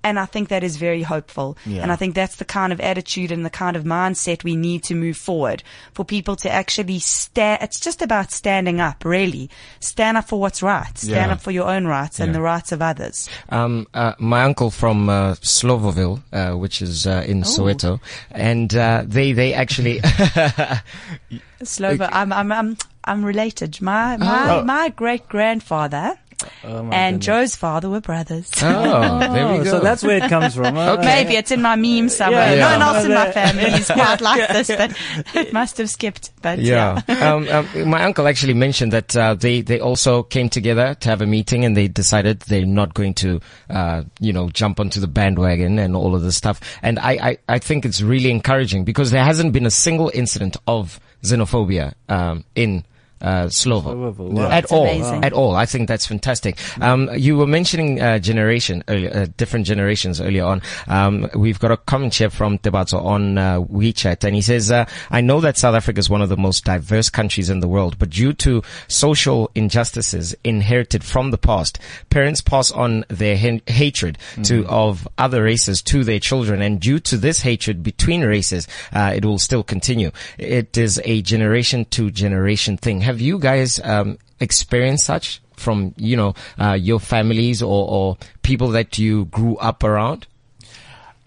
[0.04, 1.56] And I think that is very hopeful.
[1.66, 1.82] Yeah.
[1.82, 4.84] And I think that's the kind of attitude and the kind of mindset we need
[4.84, 5.62] to move forward
[5.94, 7.62] for people to actually stand.
[7.62, 9.48] It's just about standing up, really.
[9.80, 10.96] Stand up for what's right.
[10.98, 11.32] Stand Yeah.
[11.32, 12.32] up for your own rights and Yeah.
[12.34, 13.28] the rights of others.
[13.48, 17.98] Um, uh, my uncle from uh, Slovoville, uh, which is uh, in Soweto,
[18.30, 20.00] and uh, they they actually
[21.62, 23.80] Slovo, I'm, I'm, I'm, I'm related.
[23.80, 24.64] My, my, Oh.
[24.64, 26.18] my great grandfather
[26.66, 27.26] Oh my and goodness.
[27.26, 28.50] Joe's father were brothers.
[28.62, 29.70] oh there we Oh, go.
[29.70, 30.74] So that's where it comes from.
[30.74, 30.96] huh?
[31.00, 32.56] Maybe it's in my meme somewhere.
[32.56, 33.32] Yeah, no one else in my Yeah.
[33.32, 34.96] family is quite like this, but
[35.34, 36.30] it must have skipped.
[36.42, 37.02] But Yeah.
[37.08, 37.34] yeah.
[37.34, 41.20] um, um, my uncle actually mentioned that uh, they they also came together to have
[41.20, 45.06] a meeting and they decided they're not going to uh, you know jump onto the
[45.08, 46.60] bandwagon and all of this stuff.
[46.82, 50.56] And I, I I think it's really encouraging because there hasn't been a single incident
[50.66, 52.84] of xenophobia um, in.
[53.24, 53.94] Uh, Slovo.
[53.94, 54.44] Slovoville, wow.
[54.44, 55.24] At That's all, amazing.
[55.24, 55.56] at all.
[55.56, 56.58] I think that's fantastic.
[56.82, 60.60] Um, you were mentioning uh, generation, earlier, uh, different generations earlier on.
[60.88, 64.84] Um, we've got a comment here from Tebato on uh, WeChat, and he says, uh,
[65.10, 67.98] "I know that South Africa is one of the most diverse countries in the world,
[67.98, 71.78] but due to social injustices inherited from the past,
[72.10, 76.98] parents pass on their hen- hatred to of other races to their children, and due
[77.00, 80.10] to this hatred between races, uh, it will still continue.
[80.36, 83.00] It is a generation to generation thing.
[83.00, 88.68] Have you guys um, experienced such from you know uh, your families or, or people
[88.68, 90.26] that you grew up around?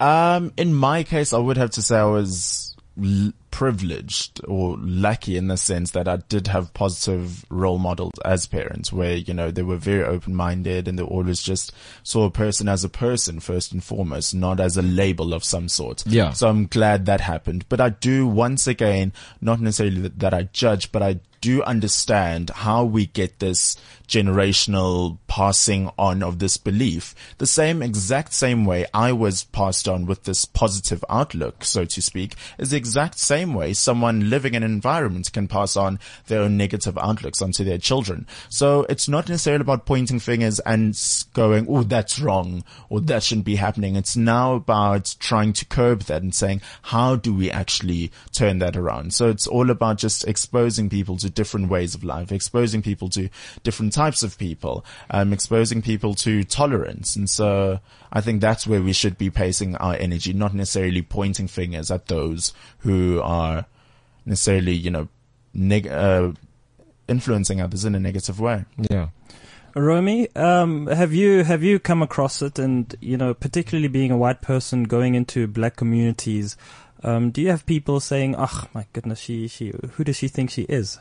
[0.00, 2.76] Um, in my case, I would have to say I was
[3.58, 8.92] privileged or lucky in the sense that I did have positive role models as parents
[8.92, 11.72] where, you know, they were very open-minded and they always just
[12.04, 15.68] saw a person as a person first and foremost, not as a label of some
[15.68, 16.06] sort.
[16.06, 16.30] Yeah.
[16.34, 17.64] So I'm glad that happened.
[17.68, 22.50] But I do once again, not necessarily that, that I judge, but I do understand
[22.50, 23.76] how we get this
[24.08, 30.06] generational passing on of this belief the same exact same way I was passed on
[30.06, 34.62] with this positive outlook, so to speak, is the exact same way someone living in
[34.62, 38.26] an environment can pass on their own negative outlooks onto their children.
[38.48, 40.98] So it's not necessarily about pointing fingers and
[41.32, 43.96] going, oh, that's wrong or that shouldn't be happening.
[43.96, 48.76] It's now about trying to curb that and saying, how do we actually turn that
[48.76, 49.14] around?
[49.14, 53.28] So it's all about just exposing people to different ways of life, exposing people to
[53.62, 57.16] different types of people, um, exposing people to tolerance.
[57.16, 57.80] And so
[58.12, 62.06] I think that's where we should be placing our energy, not necessarily pointing fingers at
[62.06, 62.52] those
[62.88, 63.66] who are
[64.24, 65.08] necessarily, you know,
[65.52, 66.32] neg- uh,
[67.06, 68.64] influencing others in a negative way.
[68.90, 69.08] Yeah.
[69.74, 72.58] Romy, um, have you have you come across it?
[72.58, 76.56] And you know, particularly being a white person going into black communities,
[77.02, 80.50] um, do you have people saying, "Oh my goodness, she she who does she think
[80.50, 80.98] she is?"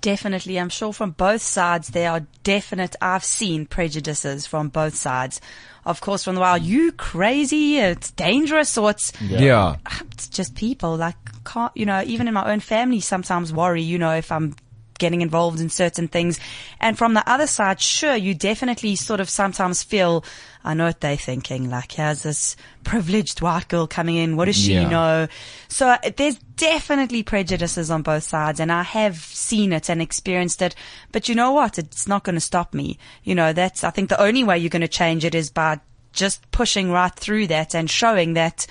[0.00, 0.58] Definitely.
[0.58, 5.40] I'm sure from both sides there are definite, I've seen prejudices from both sides.
[5.84, 9.76] Of course, from the, wild, you crazy, it's dangerous, or it's, Yeah.
[9.86, 11.16] Ah, it's just people like
[11.48, 14.54] can't you know even in my own family sometimes worry you know if i'm
[14.98, 16.38] getting involved in certain things.
[16.80, 20.24] And from the other side sure you definitely sort of sometimes feel
[20.64, 24.36] i know what they're thinking like here's this privileged white girl coming in.
[24.36, 24.88] What does she Yeah.
[24.88, 25.28] know?
[25.68, 30.60] So uh, there's definitely prejudices on both sides and i have seen it and experienced
[30.62, 30.74] it.
[31.12, 31.78] But you know what?
[31.78, 32.98] It's not going to stop me.
[33.24, 35.80] You know that's i think the only way you're going to change it is by
[36.12, 38.66] just pushing right through that and showing that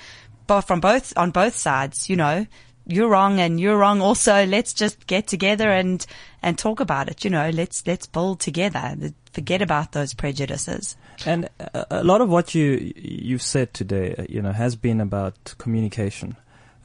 [0.48, 2.46] but from both on both sides, you know,
[2.88, 4.44] you're wrong and you're wrong also.
[4.46, 6.04] Let's just get together and
[6.42, 7.22] and talk about it.
[7.22, 8.96] You know, let's let's build together.
[9.32, 10.96] Forget about those prejudices.
[11.26, 16.36] And a, lot of what you you've said today, you know, has been about communication.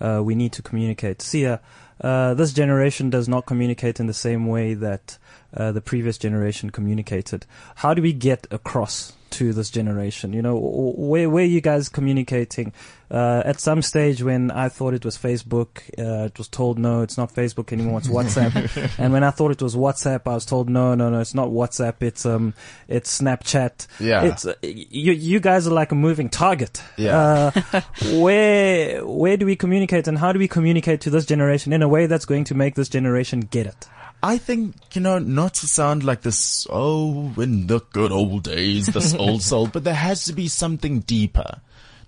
[0.02, 1.22] Uh, we need to communicate.
[1.22, 1.60] See, uh,
[2.02, 5.18] uh, this generation does not communicate in the same way that
[5.56, 7.46] uh, the previous generation communicated.
[7.76, 10.34] How do we get across to this generation?
[10.34, 12.74] You know, where where are you guys communicating?
[13.12, 17.02] Uh, at some stage, when I thought it was Facebook, uh, it was told no,
[17.02, 18.94] it's not Facebook anymore, it's WhatsApp.
[18.98, 21.50] and when I thought it was WhatsApp, I was told no, no, no, it's not
[21.50, 22.54] WhatsApp, it's um,
[22.88, 23.86] it's Snapchat.
[24.00, 24.24] Yeah.
[24.24, 26.82] It's uh, you you guys are like a moving target.
[26.98, 27.52] Yeah.
[27.54, 27.82] Uh,
[28.14, 31.88] where where do we communicate and how do we communicate to this generation in a
[31.88, 33.88] way that's going to make this generation get it?
[34.24, 38.88] I think, you know, not to sound like this, oh, in the good old days,
[38.88, 41.60] this old soul, but there has to be something deeper.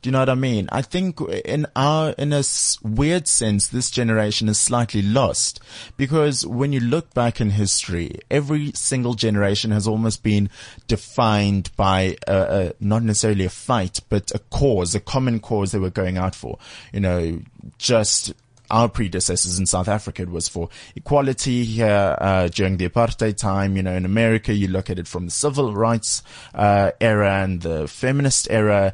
[0.01, 0.69] Do you know what I mean?
[0.71, 2.43] I think in our, in a
[2.83, 5.59] weird sense, this generation is slightly lost
[5.97, 10.49] because when you look back in history, every single generation has almost been
[10.87, 15.79] defined by a, a, not necessarily a fight, but a cause, a common cause they
[15.79, 16.59] were going out for.
[16.93, 17.41] You know,
[17.77, 18.31] just
[18.69, 23.75] our predecessors in South Africa, it was for equality here uh, during the apartheid time.
[23.77, 27.61] You know, in America, you look at it from the civil rights uh, era and
[27.61, 28.93] the feminist era.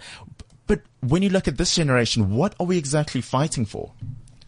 [0.67, 3.93] But when you look at this generation, what are we exactly fighting for?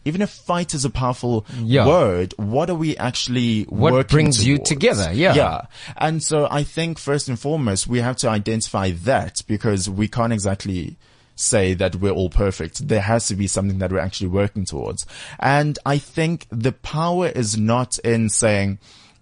[0.06, 1.86] Even if fight is a powerful Yeah.
[1.86, 5.10] word, what are we actually What brings you together?
[5.12, 5.34] Yeah.
[5.34, 5.60] Yeah.
[5.96, 10.32] And so I think first and foremost, we have to identify that because we can't
[10.32, 10.96] exactly
[11.36, 12.88] say that we're all perfect.
[12.88, 15.06] There has to be something that we're actually working towards.
[15.38, 18.78] And I think the power is not in saying,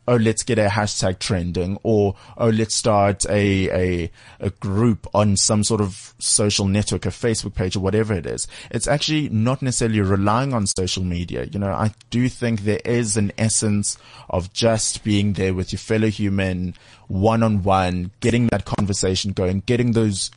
[0.08, 4.10] oh, let's get a hashtag trending or, oh, let's start a, a,
[4.40, 8.48] a group on some sort of social network, a Facebook page or whatever it is.
[8.70, 11.44] It's actually not necessarily relying on social media.
[11.44, 13.96] You know, I do think there is an essence
[14.28, 16.74] of just being there with your fellow human
[17.06, 20.30] one on one, getting that conversation going, getting those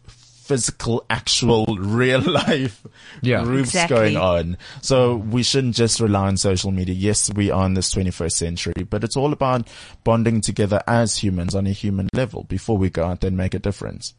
[0.46, 2.86] physical, actual, real life
[3.22, 3.44] Yeah.
[3.44, 3.96] groups Exactly.
[3.98, 4.58] going on.
[4.82, 6.94] So we shouldn't just rely on social media.
[6.96, 9.68] Yes, we are in this 21st century, but it's all about
[10.04, 13.60] bonding together as humans on a human level before we go out and make a
[13.60, 14.14] difference.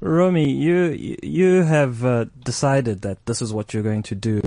[0.00, 4.42] Romy, you you have uh, decided that this is what you're going to do.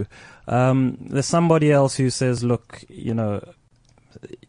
[0.48, 3.42] Um, there's somebody else who says, look, you know,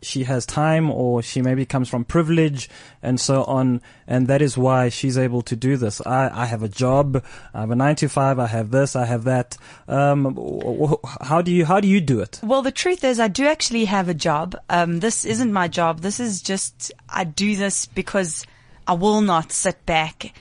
[0.03, 2.69] she has time or she maybe comes from privilege
[3.03, 6.01] and so on, and that is why she's able to do this.
[6.07, 9.05] I, I have a job, I have a nine to five, I have this, I
[9.05, 9.57] have that.
[9.89, 12.41] Um, how do you how do you do it?
[12.43, 14.57] Well, the truth is, I do actually have a job.
[14.69, 16.01] Um, this isn't my job.
[16.01, 18.47] This is just I do this because
[18.87, 20.33] I will not sit back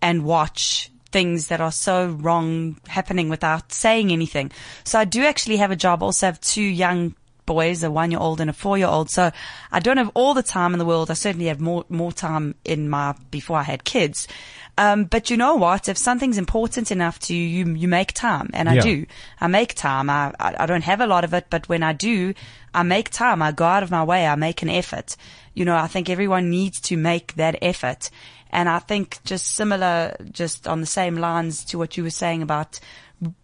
[0.00, 4.52] and watch things that are so wrong happening without saying anything.
[4.84, 6.02] So I do actually have a job.
[6.02, 7.14] Also have two young
[7.54, 9.08] boys, a one year old and a four year old.
[9.10, 9.30] So
[9.72, 11.10] I don't have all the time in the world.
[11.10, 14.28] I certainly have more, more time in my, before I had kids.
[14.76, 15.88] Um, but you know what?
[15.88, 18.48] If something's important enough to you, you, you make time.
[18.52, 18.82] And I Yeah.
[18.82, 19.06] do.
[19.40, 20.08] I make time.
[20.08, 22.32] I, I, I don't have a lot of it, but when I do,
[22.72, 23.42] I make time.
[23.42, 24.26] I go out of my way.
[24.28, 25.16] I make an effort.
[25.54, 28.10] You know, I think everyone needs to make that effort.
[28.50, 32.42] And I think just similar, just on the same lines to what you were saying
[32.42, 32.78] about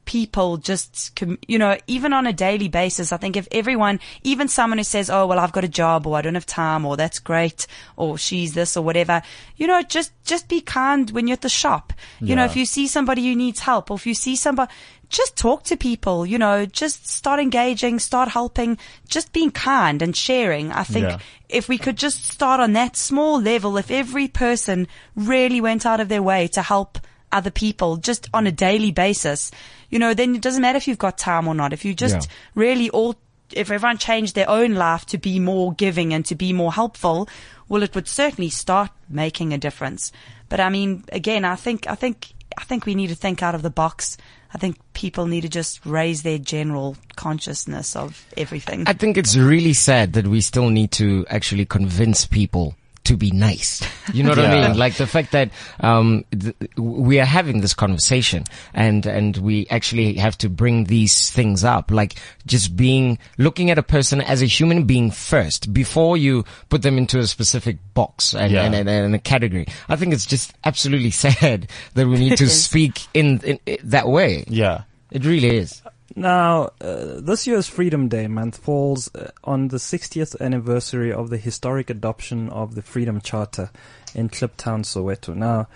[0.04, 1.18] people just,
[1.48, 5.10] you know, even on a daily basis, I think if everyone, even someone who says,
[5.10, 7.66] oh, well, I've got a job or I don't have time or that's great
[7.96, 9.22] or she's this or whatever,
[9.56, 11.92] you know, just, just be kind when you're at the shop.
[12.20, 14.72] You know, if you see somebody who needs help or if you see somebody,
[15.08, 20.16] just talk to people, you know, just start engaging, start helping, just being kind and
[20.16, 20.70] sharing.
[20.72, 21.18] I think Yeah.
[21.48, 26.00] if we could just start on that small level, if every person really went out
[26.00, 26.98] of their way to help
[27.34, 29.50] other people just on a daily basis,
[29.90, 31.72] you know, then it doesn't matter if you've got time or not.
[31.72, 32.34] If you just Yeah.
[32.54, 33.16] really all,
[33.52, 37.28] if everyone changed their own life to be more giving and to be more helpful,
[37.68, 40.12] well, it would certainly start making a difference.
[40.48, 43.54] But I mean, again, I think, I think I think we need to think out
[43.56, 44.16] of the box.
[44.54, 48.84] I think people need to just raise their general consciousness of everything.
[48.86, 53.30] I think it's really sad that we still need to actually convince people to be
[53.30, 53.82] nice.
[54.12, 54.78] You know what I mean?
[54.78, 55.50] Like the fact that
[55.80, 61.30] um, th- we are having this conversation, and and we actually have to bring these
[61.30, 62.14] things up, like
[62.46, 66.96] just being looking at a person as a human being first before you put them
[66.98, 68.62] into a specific box and Yeah.
[68.64, 69.66] and, and, and a category.
[69.88, 74.08] I think it's just absolutely sad that we need to speak in, in, in that
[74.08, 74.44] way.
[74.48, 74.82] Yeah.
[75.10, 75.80] It really is.
[76.16, 81.38] Now, uh, this year's Freedom Day month falls uh, on the 60th anniversary of the
[81.38, 83.70] historic adoption of the Freedom Charter
[84.14, 85.34] in Kliptown, Soweto.
[85.34, 85.66] Now,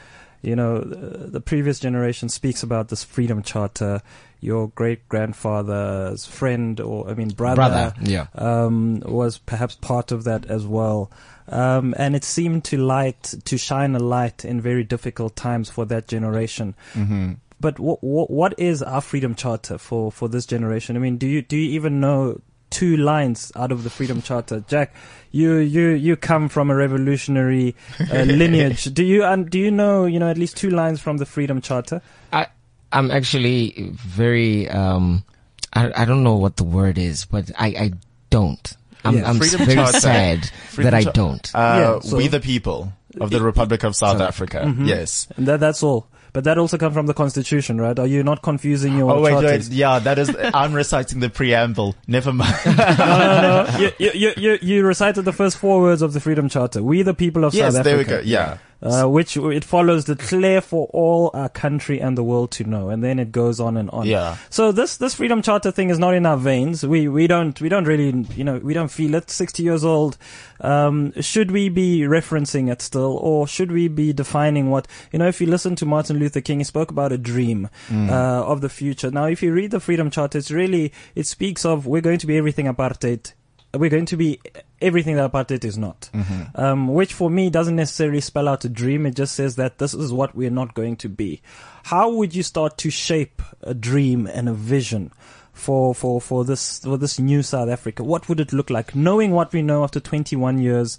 [0.43, 4.03] you know, the, the previous generation speaks about this Freedom Charter.
[4.41, 8.27] Your great grandfather's friend, or I mean, brother, Brother, yeah.
[8.37, 11.11] um, was perhaps part of that as well.
[11.49, 15.85] Um, and it seemed to light, to shine a light in very difficult times for
[15.87, 16.77] that generation.
[16.95, 17.33] Mm-hmm.
[17.61, 20.97] But what what what is our freedom charter for for this generation?
[20.97, 22.41] I mean, do you do you even know
[22.71, 24.63] two lines out of the freedom charter?
[24.69, 24.95] Jack,
[25.33, 27.75] you you you come from a revolutionary
[28.13, 28.85] uh, lineage.
[28.95, 31.61] Do you um, do you know you know at least two lines from the freedom
[31.61, 32.01] charter?
[32.33, 32.47] I
[32.93, 35.25] I'm actually very um
[35.73, 37.93] I I don't know what the word is, but I I
[38.31, 38.73] don't.
[39.05, 40.01] I'm Yeah, I'm very Charter.
[40.01, 41.51] sad Freedom that I don't.
[41.55, 41.59] Uh,
[42.05, 44.73] Yeah, so- we the people of the Republic of South Africa.
[44.79, 45.27] Yes.
[45.37, 46.07] And that that's all.
[46.33, 47.99] But that also comes from the constitution, right?
[47.99, 50.35] Are you not confusing your Oh wait, wait, yeah, that is.
[50.55, 51.95] I'm reciting the preamble.
[52.07, 52.55] Never mind.
[52.67, 53.79] no, no, no.
[53.79, 56.83] You, you, you, you, recited the first four words of the Freedom Charter.
[56.83, 58.23] We the people of yes, South there we Africa.
[58.23, 58.29] go.
[58.29, 58.59] Yeah.
[58.83, 63.03] Uh, which it follows declare for all our country and the world to know, and
[63.03, 64.07] then it goes on and on.
[64.07, 64.37] Yeah.
[64.51, 66.87] So this this freedom charter thing is not in our veins.
[66.87, 69.31] We we don't we don't really you know we don't feel it.
[69.31, 70.17] Sixty years old.
[70.61, 75.29] Um, should we be referencing it still, or should we be defining what you know?
[75.29, 78.69] If you listen to Martin Luther King, he spoke about a dream uh, of the
[78.69, 79.11] future.
[79.11, 82.27] Now, if you read the freedom charter, it's really it speaks of we're going to
[82.27, 83.33] be everything apartheid
[83.75, 84.41] we're going to be
[84.81, 86.09] everything that apartheid is not.
[86.55, 89.07] Um, which for me doesn't necessarily spell out a dream.
[89.07, 91.43] It just says that this is what we're not going to be.
[91.85, 95.13] How would you start to shape a dream and a vision
[95.53, 98.05] for, for, for this, for this new South Africa?
[98.05, 98.95] What would it look like?
[98.95, 100.99] Knowing what we know after 21 years,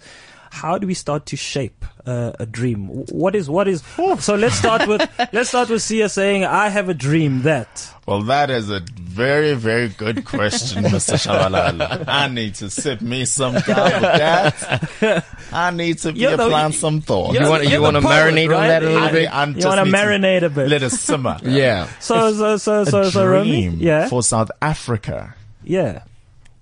[0.51, 2.87] how do we start to shape uh, a dream?
[2.87, 3.83] What is, what is,
[4.19, 7.93] so let's start with, let's start with Sia saying, I have a dream that.
[8.07, 8.79] Well, that is a
[9.09, 11.15] very, very good question, Mr.
[11.17, 12.05] Shabalala.
[12.07, 15.25] I need to sip me some down with that.
[15.51, 17.33] I need to be You're the- some thought.
[17.33, 19.29] You want- You're wanna the poet, marinate on that a little I- bit?
[19.35, 20.69] I'm You want to marinate a bit.
[20.69, 21.37] Let it simmer.
[21.43, 21.87] Yeah.
[21.99, 25.35] So, so, so, so, a so, Romy, dream yeah, for South Africa.
[25.63, 26.03] yeah.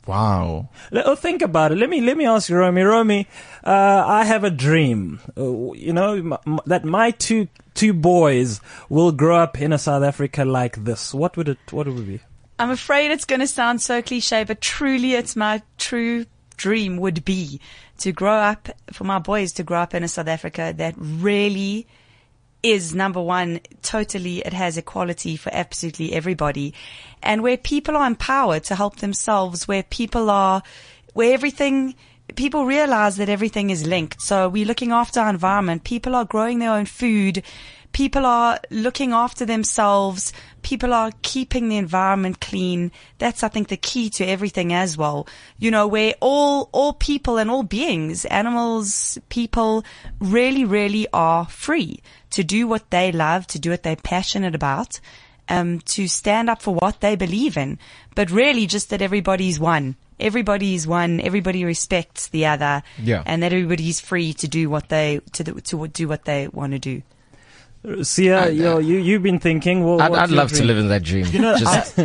[0.07, 0.69] Wow.
[0.91, 1.77] Let- Oh, think about it.
[1.77, 2.81] Let me let me ask you, Romy.
[2.81, 3.27] Romy,
[3.65, 5.19] uh, I have a dream.
[5.37, 9.77] Uh, you know m- m- that my two two boys will grow up in a
[9.77, 11.13] South Africa like this.
[11.13, 12.19] What would it What would it be?
[12.59, 17.23] I'm afraid it's going to sound so cliche, but truly it's my true dream would
[17.23, 17.61] be
[17.99, 21.87] to grow up, for my boys to grow up in a South Africa that really
[22.63, 26.73] is number one, totally, it has equality for absolutely everybody.
[27.21, 30.63] And where people are empowered to help themselves, where people are,
[31.13, 31.95] where everything,
[32.35, 34.21] people realize that everything is linked.
[34.21, 35.83] So we're looking after our environment.
[35.83, 37.43] People are growing their own food.
[37.93, 40.33] People are looking after themselves.
[40.61, 42.91] People are keeping the environment clean.
[43.17, 45.27] That's, I think, the key to everything as well.
[45.57, 49.83] You know, where all, all people and all beings, animals, people
[50.19, 52.01] really, really are free
[52.31, 54.99] to do what they love, to do what they're passionate about,
[55.49, 57.79] um, to stand up for what they believe in.
[58.15, 59.95] But really just that everybody's one.
[60.19, 61.19] Everybody is one.
[61.21, 62.83] Everybody respects the other.
[63.01, 63.23] Yeah.
[63.25, 66.73] And that everybody's free to do what they, to, do- to do what they want
[66.73, 67.01] to do.
[68.03, 69.83] Sia, I- uh, you know, you you've been thinking.
[69.85, 71.25] Well, I'd, I'd your love to live in that dream.
[71.31, 71.99] You know, Just,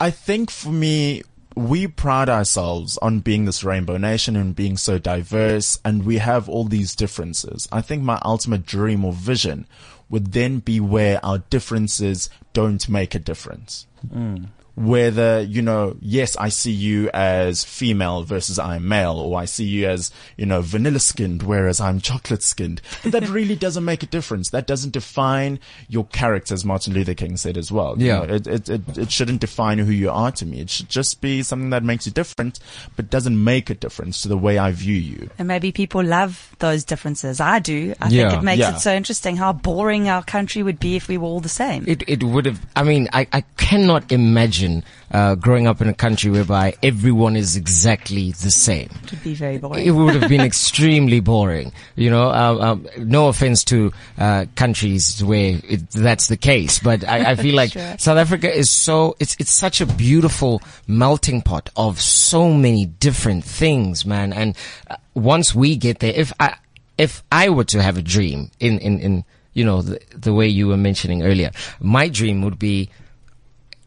[0.00, 1.22] I, I think for me,
[1.56, 6.48] we pride ourselves on being this rainbow nation and being so diverse, and we have
[6.48, 7.68] all these differences.
[7.72, 9.66] I think my ultimate dream or vision
[10.08, 13.86] would then be where our differences don't make a difference.
[14.06, 14.46] Mm.
[14.76, 19.64] Whether, you know, yes, I see you as female versus I'm male, or I see
[19.64, 22.82] you as, you know, vanilla skinned, whereas I'm chocolate skinned.
[23.02, 24.50] But that really doesn't make a difference.
[24.50, 27.94] That doesn't define your character, as Martin Luther King said as well.
[27.98, 28.16] You Yeah.
[28.18, 30.60] know, it, it, it, it shouldn't define who you are to me.
[30.60, 32.58] It should just be something that makes you different,
[32.96, 35.30] but doesn't make a difference to the way I view you.
[35.38, 37.40] And maybe people love those differences.
[37.40, 37.94] I do.
[37.98, 38.28] I Yeah.
[38.28, 38.76] think it makes Yeah.
[38.76, 41.84] it so interesting how boring our country would be if we were all the same.
[41.88, 45.88] it, it would have, I mean, I, I cannot imagine imagine uh, growing up in
[45.88, 48.90] a country whereby everyone is exactly the same.
[49.04, 49.86] It would be very boring.
[49.86, 51.72] It would have been extremely boring.
[51.94, 57.06] You know, um, um, no offense to uh, countries where it, that's the case, but
[57.06, 57.96] I, I feel like Sure.
[57.98, 63.44] South Africa is so it's it's such a beautiful melting pot of so many different
[63.44, 64.32] things, man.
[64.32, 64.56] And
[64.88, 66.56] uh, once we get there, if I
[66.98, 70.46] if I were to have a dream in in in you know the, the way
[70.48, 71.50] you were mentioning earlier,
[71.80, 72.90] my dream would be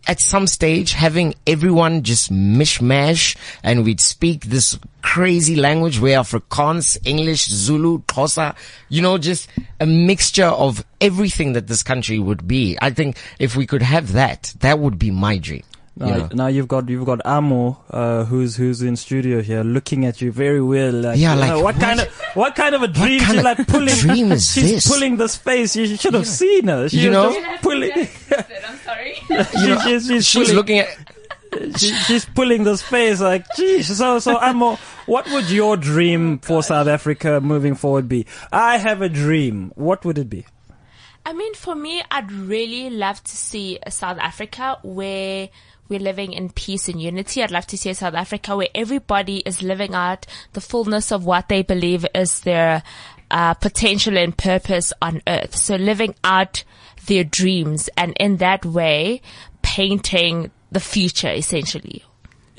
[0.07, 6.97] at some stage having everyone just mishmash and we'd speak this crazy language where Afrikaans,
[7.05, 8.55] English, Zulu, Xhosa,
[8.89, 9.47] you know, just
[9.79, 12.77] a mixture of everything that this country would be.
[12.81, 15.63] I think if we could have that, that would be my dream.
[15.95, 16.29] Now, you know?
[16.31, 20.31] now you've got you've got Amo, uh, who's who's in studio here, looking at you
[20.31, 20.93] very well.
[20.93, 23.19] Like, Yeah, like, know, what, what- kind of what kind of a dream?
[23.19, 23.95] kind She's like pulling.
[23.95, 24.87] dream is she's this?
[24.87, 25.75] pulling this face.
[25.75, 26.87] You should have seen her.
[26.87, 27.35] She You know?
[27.61, 27.91] pulling.
[29.29, 29.77] I'm sorry.
[29.77, 33.97] she, she's, she's, She's pulling, looking at, she, she's pulling this face like, geez.
[33.97, 34.75] So, so Amo,
[35.05, 38.25] what would your dream for South Africa moving forward be?
[38.51, 39.71] I have a dream.
[39.75, 40.45] What would it be?
[41.25, 45.49] I mean, for me, I'd really love to see a South Africa where
[45.87, 47.43] we're living in peace and unity.
[47.43, 51.25] I'd love to see a South Africa where everybody is living out the fullness of
[51.25, 52.83] what they believe is their
[53.31, 55.55] uh, potential and purpose on earth.
[55.55, 56.63] So living out
[57.05, 59.21] their dreams and in that way
[59.61, 62.03] painting the future essentially.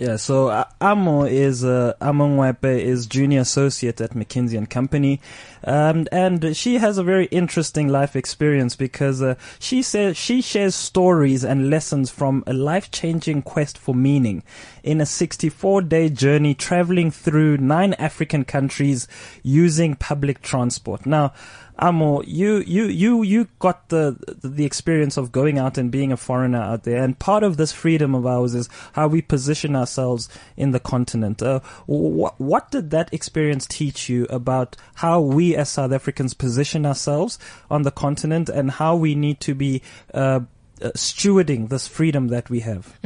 [0.00, 5.20] Yeah, so uh, Amo is uh, Amo Mwepe is junior associate at McKinsey and Company,
[5.62, 10.74] um, and she has a very interesting life experience because uh, she says she shares
[10.74, 14.42] stories and lessons from a life-changing quest for meaning
[14.82, 19.06] in a 64-day journey traveling through nine African countries
[19.42, 21.04] using public transport.
[21.04, 21.34] Now.
[21.80, 26.16] Amo, you, you, you, you got the, the experience of going out and being a
[26.16, 27.02] foreigner out there.
[27.02, 30.28] And part of this freedom of ours is how we position ourselves
[30.58, 31.42] in the continent.
[31.42, 36.84] Uh, wh- what did that experience teach you about how we as South Africans position
[36.84, 37.38] ourselves
[37.70, 39.80] on the continent and how we need to be,
[40.12, 40.40] uh,
[40.80, 42.98] uh, stewarding this freedom that we have?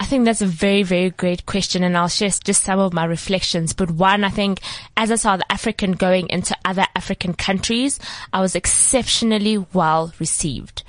[0.00, 3.04] I think that's a very, very great question, and I'll share just some of my
[3.04, 3.72] reflections.
[3.72, 4.60] But one, I think,
[4.96, 7.98] as a South African going into other African countries,
[8.32, 10.82] I was exceptionally well received.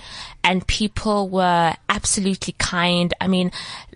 [0.46, 3.14] And people were absolutely kind.
[3.22, 3.52] I mean,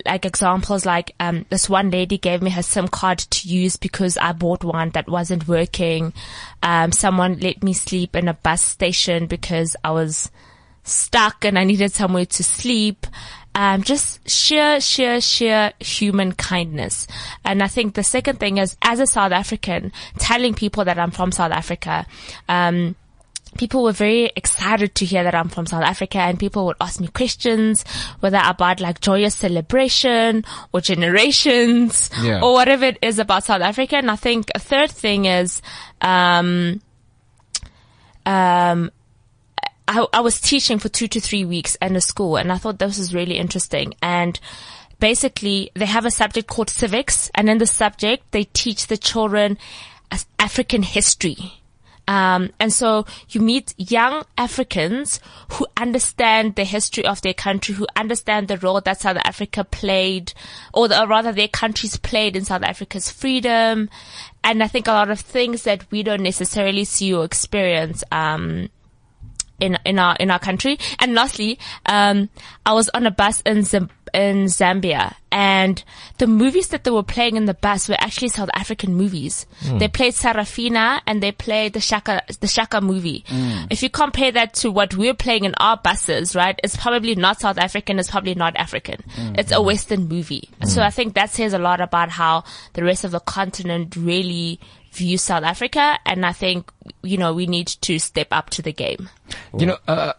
[0.06, 4.18] like examples like, um, this one lady gave me her SIM card to use because
[4.18, 6.14] I bought one that wasn't working.
[6.64, 10.32] Um, someone let me sleep in a bus station because I was,
[10.88, 13.06] stuck and I needed somewhere to sleep.
[13.56, 17.08] Um, just sheer, sheer, sheer human kindness.
[17.44, 21.10] And I think the second thing is, as a South African, telling people that I'm
[21.10, 22.06] from South Africa,
[22.48, 22.96] um,
[23.58, 27.00] people were very excited to hear that I'm from South Africa and people would ask
[27.00, 27.84] me questions,
[28.20, 32.42] whether about like joyous celebration or generations Yeah.
[32.42, 33.96] or whatever it is about South Africa.
[33.96, 35.64] And I think a third thing is,
[36.02, 36.80] um,
[38.28, 38.92] um,
[39.88, 42.80] I, I was teaching for two to three weeks in a school and I thought
[42.80, 43.94] this was really interesting.
[44.02, 44.40] And
[45.00, 49.58] basically they have a subject called civics and in the subject they teach the children
[50.40, 51.62] African history.
[52.08, 55.20] Um, and so you meet young Africans
[55.52, 60.34] who understand the history of their country, who understand the role that South Africa played,
[60.74, 63.90] or, the, or rather their countries played in South Africa's freedom.
[64.42, 68.70] And I think a lot of things that we don't necessarily see or experience, um,
[69.60, 70.80] in in our in our country.
[71.00, 72.30] And lastly, um,
[72.66, 75.84] I was on a bus in Zim- in Zambia, and
[76.18, 79.46] the movies that they were playing in the bus were actually South African movies.
[79.60, 79.78] Hmm.
[79.78, 83.24] They played Sarafina and they played the Shaka the Shaka movie.
[83.28, 83.66] Hmm.
[83.70, 87.40] If you compare that to what we're playing in our buses, right, it's probably not
[87.40, 88.00] South African.
[88.00, 89.04] It's probably not African.
[89.10, 89.34] Hmm.
[89.38, 90.50] It's a Western movie.
[90.66, 92.44] So I think that says a lot about how
[92.74, 94.60] the rest of the continent really
[94.98, 96.72] views South Africa, and I think
[97.04, 99.10] you know we need to step up to the game.
[99.58, 100.14] You know, uh,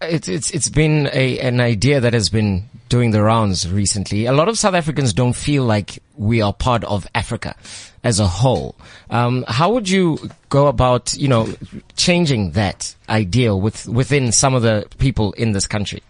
[0.00, 4.26] it's it's it's been a an idea that has been doing the rounds recently.
[4.26, 7.54] A lot of South Africans don't feel like we are part of Africa
[8.02, 8.76] as a whole.
[9.10, 10.18] Um, how would you
[10.48, 11.48] go about, you know,
[11.96, 16.02] changing that idea with within some of the people in this country?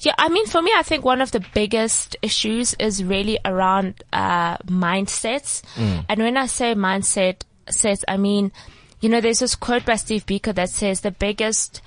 [0.00, 4.04] Yeah, I mean, for me, I think one of the biggest issues is really around
[4.12, 5.62] uh, mindsets.
[6.08, 7.42] And when I say mindset,
[7.74, 8.52] sets, I mean,
[9.00, 11.80] you know, there's this quote by Steve Biko that says the biggest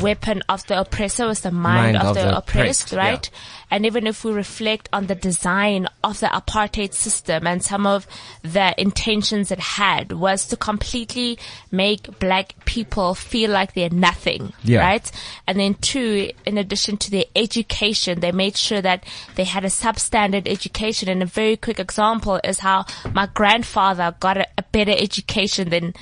[0.00, 2.98] weapon of the oppressor was the mind, Mind of, of the, the oppressed, oppressed, yeah.
[2.98, 3.30] right?
[3.70, 8.06] And even if we reflect on the design of the apartheid system and some of
[8.42, 11.38] the intentions it had was to completely
[11.70, 14.80] make black people feel like they're nothing, Yeah.
[14.80, 15.10] right?
[15.46, 19.04] And then two, in addition to their education, they made sure that
[19.36, 21.08] they had a substandard education.
[21.08, 25.94] And a very quick example is how my grandfather got a, a better education than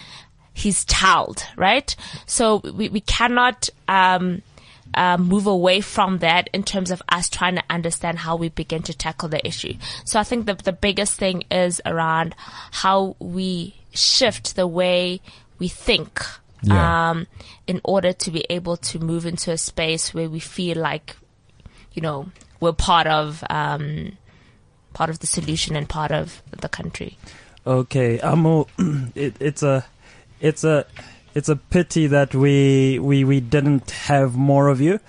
[0.59, 1.95] his child, right?
[2.27, 4.43] So we, we cannot, um,
[4.95, 8.83] uh, move away from that in terms of us trying to understand how we begin
[8.83, 9.75] to tackle the issue.
[10.05, 12.35] So I think the, the biggest thing is around
[12.73, 15.21] how we shift the way
[15.59, 16.23] we think,
[16.63, 17.11] Yeah.
[17.11, 17.27] um,
[17.67, 21.17] in order to be able to move into a space where we feel like,
[21.93, 22.31] you know,
[22.61, 24.17] we're part of, um,
[24.95, 27.19] part of the solution and part of the country.
[27.67, 28.67] Okay, Amo,
[29.15, 29.85] it, it's a,
[30.41, 30.87] it's a,
[31.35, 35.01] it's a pity that we we we didn't have more of you.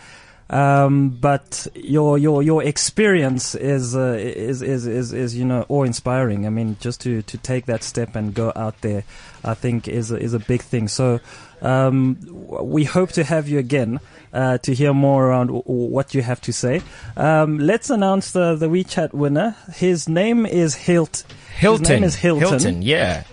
[0.51, 5.83] Um, but your your your experience is uh, is, is is is you know awe
[5.83, 6.47] inspiring.
[6.47, 9.03] I mean, just to to take that step and go out there,
[9.43, 10.87] I think is a, is a big thing.
[10.87, 11.19] So.
[11.61, 12.17] Um,
[12.61, 13.99] we hope to have you again
[14.31, 16.81] uh, to hear more around w- w- what you have to say.
[17.17, 19.57] Um, let's announce the the WeChat winner.
[19.73, 21.25] His name is Hilt.
[21.57, 21.83] Hilton.
[21.83, 22.47] His name is Hilton.
[22.47, 23.23] Hilton, yeah.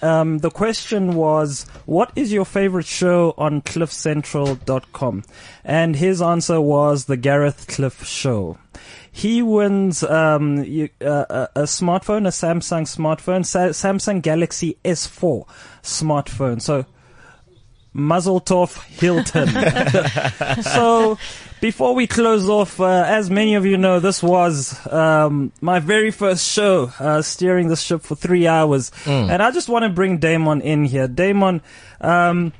[0.00, 5.24] Um, the question was, what is your favorite show on cliffcentral.com?
[5.64, 8.58] And his answer was the Gareth Cliff Show.
[9.10, 15.44] He wins um, you, uh, a, smartphone, a Samsung smartphone, Sa- Samsung Galaxy S4
[15.82, 16.62] smartphone.
[16.62, 16.86] So,
[17.92, 19.48] mazel tov Hilton.
[20.62, 21.18] so,
[21.60, 26.10] before we close off, uh, as many of you know, this was um, my very
[26.10, 28.90] first show, uh, steering the ship for three hours,
[29.30, 31.08] and I just want to bring Damon in here.
[31.08, 31.60] Damon,
[32.00, 32.52] um,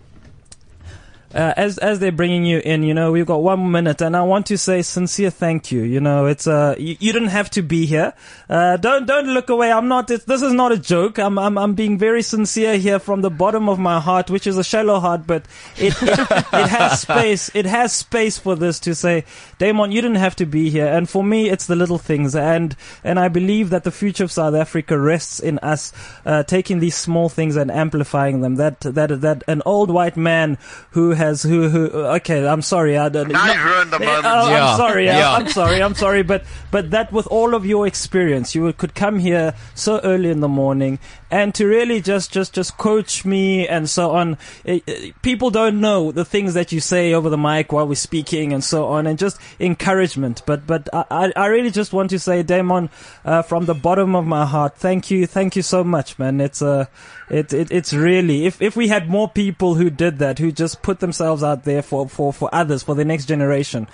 [1.34, 4.22] uh, as as they're bringing you in, you know, we've got one minute, and I
[4.22, 5.82] want to say sincere thank you.
[5.82, 8.14] You know, it's uh, you, you didn't have to be here.
[8.48, 9.70] Uh, don't don't look away.
[9.70, 10.06] I'm not.
[10.06, 11.18] This is not a joke.
[11.18, 14.56] I'm I'm I'm being very sincere here from the bottom of my heart, which is
[14.56, 15.44] a shallow heart, but
[15.76, 17.50] it it, it has space.
[17.54, 19.24] It has space for this to say,
[19.58, 20.86] Damon, you didn't have to be here.
[20.86, 22.74] And for me, it's the little things, and
[23.04, 25.92] and I believe that the future of South Africa rests in us
[26.24, 28.56] uh, taking these small things and amplifying them.
[28.56, 30.56] That that that an old white man
[30.92, 33.28] who has who who okay, I'm sorry, I don't.
[33.28, 34.24] Now you've ruined the moment.
[34.26, 34.70] oh, Yeah.
[34.70, 35.04] I'm sorry.
[35.06, 35.30] Yeah.
[35.30, 35.82] I, I'm sorry.
[35.82, 36.22] I'm sorry.
[36.22, 40.40] But but that with all of your experience, you could come here so early in
[40.40, 40.98] the morning
[41.30, 44.38] and to really just just just coach me and so on.
[44.64, 47.94] Eh, eh, People don't know the things that you say over the mic while we're
[47.94, 50.42] speaking and so on, and just encouragement.
[50.46, 52.88] But but I I I really just want to say, Damon,
[53.24, 56.40] uh, from the bottom of my heart, thank you, thank you so much, man.
[56.40, 56.86] It's uh,
[57.28, 60.82] it, it it's really if if we had more people who did that, who just
[60.82, 63.88] put themselves out there for for for others, for the next generation,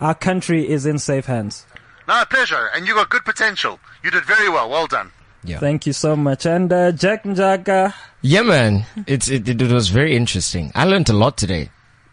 [0.00, 1.64] our country is in safe hands.
[2.06, 2.68] No, pleasure.
[2.74, 3.78] And you got good potential.
[4.04, 4.68] You did very well.
[4.70, 5.10] Well done.
[5.44, 5.58] Yeah.
[5.60, 6.46] Thank you so much.
[6.46, 8.84] And uh, Jack Njaka, Yeah, man.
[9.06, 10.72] It's, it, it was very interesting.
[10.74, 11.70] I learned a lot today.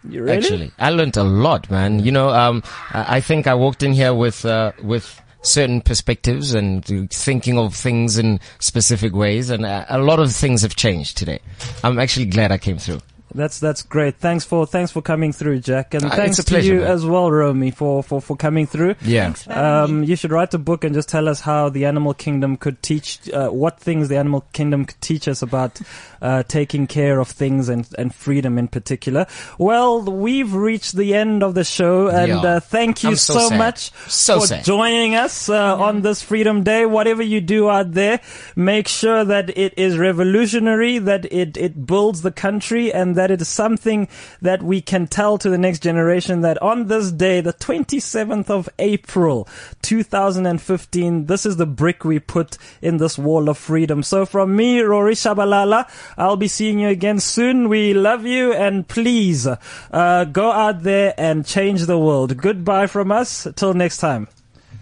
[0.07, 0.37] you ready?
[0.37, 1.99] Actually, I learned a lot, man.
[1.99, 6.53] You know, um, I I think I walked in here with, uh, with certain perspectives
[6.53, 11.17] and thinking of things in specific ways and uh, a lot of things have changed
[11.17, 11.39] today.
[11.83, 12.99] I'm actually glad I came through.
[13.35, 14.15] That's that's great.
[14.15, 16.81] Thanks for thanks for coming through, Jack, and Uh, thanks it's a pleasure, to you
[16.81, 16.91] man.
[16.91, 18.95] as well, Romy, for, for, for coming through.
[19.01, 19.33] Yeah.
[19.47, 22.81] Um, you should write a book and just tell us how the animal kingdom could
[22.81, 25.81] teach, uh, what things the animal kingdom could teach us about
[26.21, 29.27] uh, taking care of things and, and freedom in particular.
[29.59, 32.37] Well, we've reached the end of the show, and Yeah.
[32.55, 33.57] uh, thank you I'm so sad.
[33.57, 34.63] much So for sad.
[34.63, 36.85] joining us uh, on this Freedom Day.
[36.85, 38.21] Whatever you do out there,
[38.55, 43.41] make sure that it is revolutionary, that it, it builds the country, and that it
[43.41, 44.07] is something
[44.39, 48.69] that we can tell to the next generation that on this day, the 27th of
[48.77, 49.47] April,
[49.81, 54.03] 2015, this is the brick we put in this wall of freedom.
[54.03, 57.67] So from me, Rory Shabalala, I'll be seeing you again soon.
[57.67, 62.37] We love you, and please uh, go out there and change the world.
[62.37, 63.47] Goodbye from us.
[63.55, 64.27] Till next time.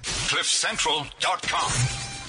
[0.04, 2.23] CliffCentral.com.